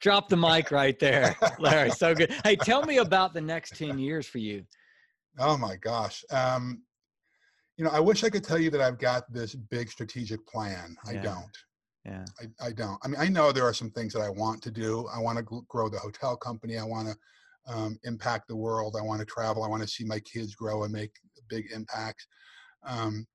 [0.00, 1.90] Drop the mic right there, Larry.
[1.90, 2.30] So good.
[2.44, 4.62] Hey, tell me about the next 10 years for you.
[5.38, 6.22] Oh my gosh.
[6.30, 6.82] Um,
[7.78, 10.96] you know, I wish I could tell you that I've got this big strategic plan.
[11.10, 11.20] Yeah.
[11.20, 11.56] I don't
[12.06, 14.62] yeah I, I don't i mean i know there are some things that i want
[14.62, 17.16] to do i want to grow the hotel company i want to
[17.68, 20.84] um, impact the world i want to travel i want to see my kids grow
[20.84, 21.10] and make
[21.48, 22.26] big impacts
[22.84, 23.26] um,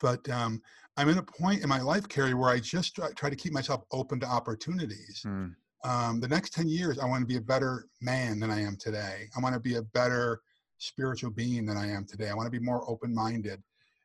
[0.00, 0.60] but um,
[0.96, 3.52] i'm in a point in my life Carrie, where i just try, try to keep
[3.52, 5.54] myself open to opportunities mm.
[6.20, 9.28] the next 10 years i want to be a better man than i am today
[9.36, 10.40] i want to be a better
[10.78, 13.62] spiritual being than i am today i want to be more open-minded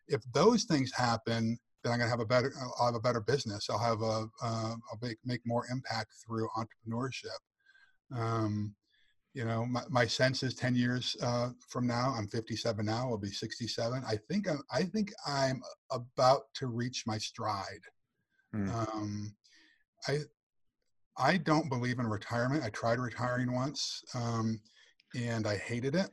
[0.08, 3.22] if those things happen then I'm going to have a better, I'll have a better
[3.22, 3.70] business.
[3.70, 7.40] I'll have a, uh, I'll make, make more impact through entrepreneurship.
[8.16, 8.76] Um,
[9.38, 13.20] you know, my, my sense is 10 years uh, from now, I'm 57 now, I'll
[13.20, 14.02] be 67.
[14.06, 15.62] I think I'm, I think I'm
[15.92, 17.86] about to reach my stride.
[18.56, 18.74] Mm.
[18.74, 19.36] Um,
[20.08, 20.18] I,
[21.20, 22.64] I don't believe in retirement.
[22.64, 24.60] I tried retiring once um,
[25.16, 26.10] and I hated it.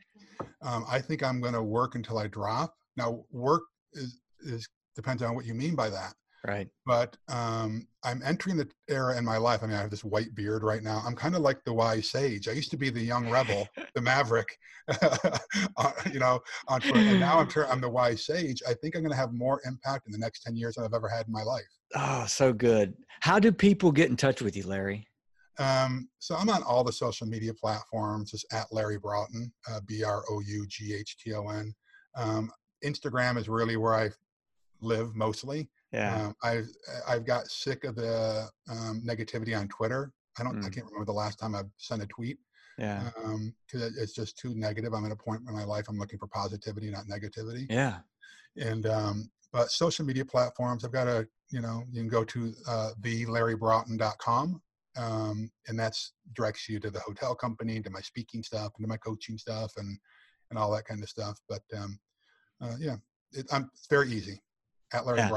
[0.60, 2.74] Um, I think I'm going to work until I drop.
[2.98, 3.62] Now, work
[3.94, 6.12] is, is depends on what you mean by that.
[6.46, 6.68] Right.
[6.84, 9.62] But um, I'm entering the era in my life.
[9.62, 11.02] I mean, I have this white beard right now.
[11.06, 12.48] I'm kind of like the wise sage.
[12.48, 14.58] I used to be the young rebel, the maverick,
[15.00, 18.62] uh, you know, on, and now I'm, I'm the wise sage.
[18.68, 20.92] I think I'm going to have more impact in the next 10 years than I've
[20.92, 21.62] ever had in my life.
[21.94, 22.94] Oh, so good.
[23.20, 25.06] How do people get in touch with you, Larry?
[25.58, 30.02] Um, so I'm on all the social media platforms, just at Larry Broughton, uh, B
[30.02, 31.72] R O U G H T O N.
[32.16, 32.50] Um,
[32.84, 34.10] Instagram is really where I
[34.80, 35.70] live mostly.
[35.94, 36.26] Yeah.
[36.26, 36.68] Um, I've
[37.06, 40.12] I've got sick of the um, negativity on Twitter.
[40.38, 40.56] I don't.
[40.56, 40.66] Mm.
[40.66, 42.38] I can't remember the last time I've sent a tweet.
[42.78, 43.10] Yeah.
[43.14, 44.92] Because um, it's just too negative.
[44.92, 45.86] I'm at a point in my life.
[45.88, 47.66] I'm looking for positivity, not negativity.
[47.70, 47.98] Yeah.
[48.56, 50.84] And um, but social media platforms.
[50.84, 51.28] I've got a.
[51.50, 54.62] You know, you can go to uh, thelarrybroughton.com,
[54.96, 58.88] um, and that's directs you to the hotel company, to my speaking stuff, and to
[58.88, 59.96] my coaching stuff, and
[60.50, 61.38] and all that kind of stuff.
[61.48, 62.00] But um,
[62.60, 62.96] uh, yeah,
[63.30, 64.40] it, I'm, it's very easy
[64.92, 65.28] at Larry yeah.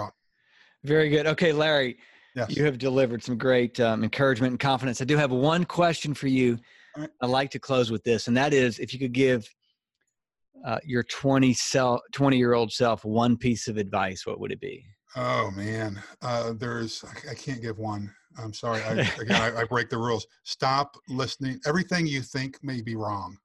[0.84, 1.28] Very good.
[1.28, 1.98] Okay, Larry,
[2.36, 2.56] yes.
[2.56, 5.02] you have delivered some great um, encouragement and confidence.
[5.02, 6.58] I do have one question for you.
[6.96, 7.10] Right.
[7.22, 9.48] I'd like to close with this, and that is if you could give
[10.66, 14.60] uh, your 20 self, 20 year old self one piece of advice, what would it
[14.60, 14.84] be?
[15.16, 18.14] Oh man, uh, there's I can't give one.
[18.38, 18.84] I'm sorry.
[18.84, 20.28] I, again, I, I, break the rules.
[20.44, 21.60] Stop listening.
[21.66, 23.38] Everything you think may be wrong.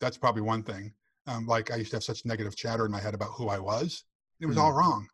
[0.00, 0.92] That's probably one thing.
[1.26, 3.58] Um, like I used to have such negative chatter in my head about who I
[3.58, 4.04] was.
[4.40, 4.62] It was mm.
[4.62, 5.06] all wrong.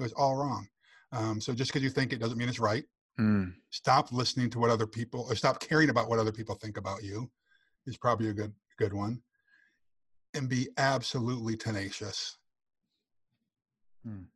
[0.00, 0.66] It was all wrong.
[1.12, 2.84] Um, so just because you think it doesn't mean it's right.
[3.18, 3.52] Mm.
[3.70, 7.02] Stop listening to what other people or stop caring about what other people think about
[7.02, 7.30] you
[7.86, 9.20] is probably a good good one.
[10.32, 12.38] And be absolutely tenacious.
[14.06, 14.26] Mm.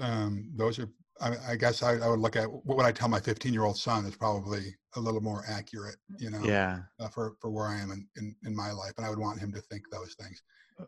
[0.00, 0.88] Um, those are
[1.20, 3.64] I, I guess I, I, would look at what would I tell my 15 year
[3.64, 7.66] old son is probably a little more accurate, you know, yeah, uh, for, for where
[7.66, 8.92] I am in, in, in, my life.
[8.96, 10.42] And I would want him to think those things.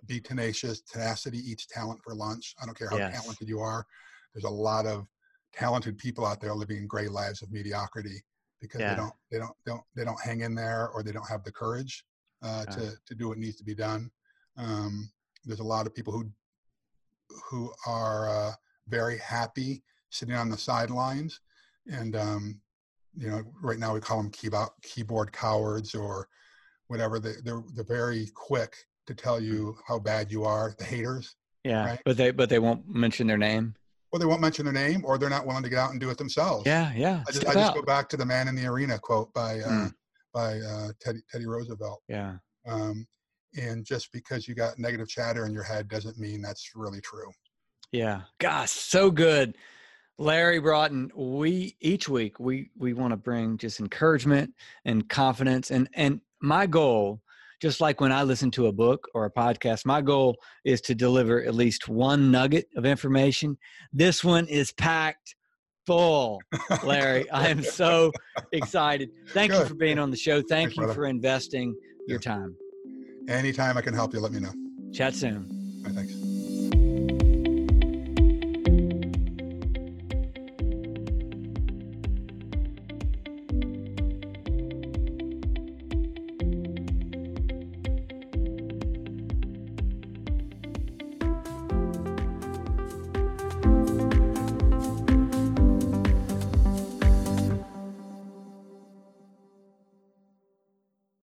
[0.07, 2.55] Be tenacious, tenacity eats talent for lunch.
[2.63, 3.21] I don't care how yes.
[3.21, 3.85] talented you are.
[4.35, 5.07] There's a lot of
[5.53, 8.23] talented people out there living gray lives of mediocrity
[8.61, 8.95] because yeah.
[8.95, 11.53] they don't, they don't, don't, they don't hang in there or they don't have the
[11.53, 12.05] courage
[12.43, 12.77] uh, yeah.
[12.77, 14.11] to, to do what needs to be done.
[14.57, 15.11] Um,
[15.45, 16.31] there's a lot of people who,
[17.49, 18.53] who are uh,
[18.89, 21.41] very happy sitting on the sidelines.
[21.87, 22.61] And, um,
[23.17, 26.29] you know, right now we call them keyboard, keyboard cowards or
[26.89, 27.19] whatever.
[27.19, 31.35] They, they're, they're very quick to tell you how bad you are, the haters.
[31.65, 32.01] Yeah, right?
[32.07, 33.75] but they but they won't mention their name.
[34.13, 36.09] Or they won't mention their name, or they're not willing to get out and do
[36.09, 36.65] it themselves.
[36.65, 37.23] Yeah, yeah.
[37.29, 39.69] I just, I just go back to the "Man in the Arena" quote by uh,
[39.69, 39.93] mm.
[40.33, 42.01] by uh, Teddy Teddy Roosevelt.
[42.09, 42.37] Yeah.
[42.67, 43.07] Um,
[43.59, 47.31] and just because you got negative chatter in your head doesn't mean that's really true.
[47.93, 48.23] Yeah.
[48.39, 49.57] Gosh, so good.
[50.21, 54.53] Larry Broughton, we each week we we want to bring just encouragement
[54.85, 57.23] and confidence and and my goal
[57.63, 60.95] just like when I listen to a book or a podcast, my goal is to
[60.95, 63.57] deliver at least one nugget of information.
[63.93, 65.35] This one is packed
[65.87, 66.41] full,
[66.83, 67.31] Larry.
[67.33, 68.13] I am so
[68.53, 69.11] excited.
[69.29, 69.61] Thank Good.
[69.61, 70.37] you for being on the show.
[70.37, 70.95] Thank Thanks, you brother.
[70.95, 71.75] for investing
[72.07, 72.57] your time.
[73.29, 74.53] Anytime I can help you, let me know.
[74.95, 75.83] Chat soon.
[75.85, 76.20] Right, thanks.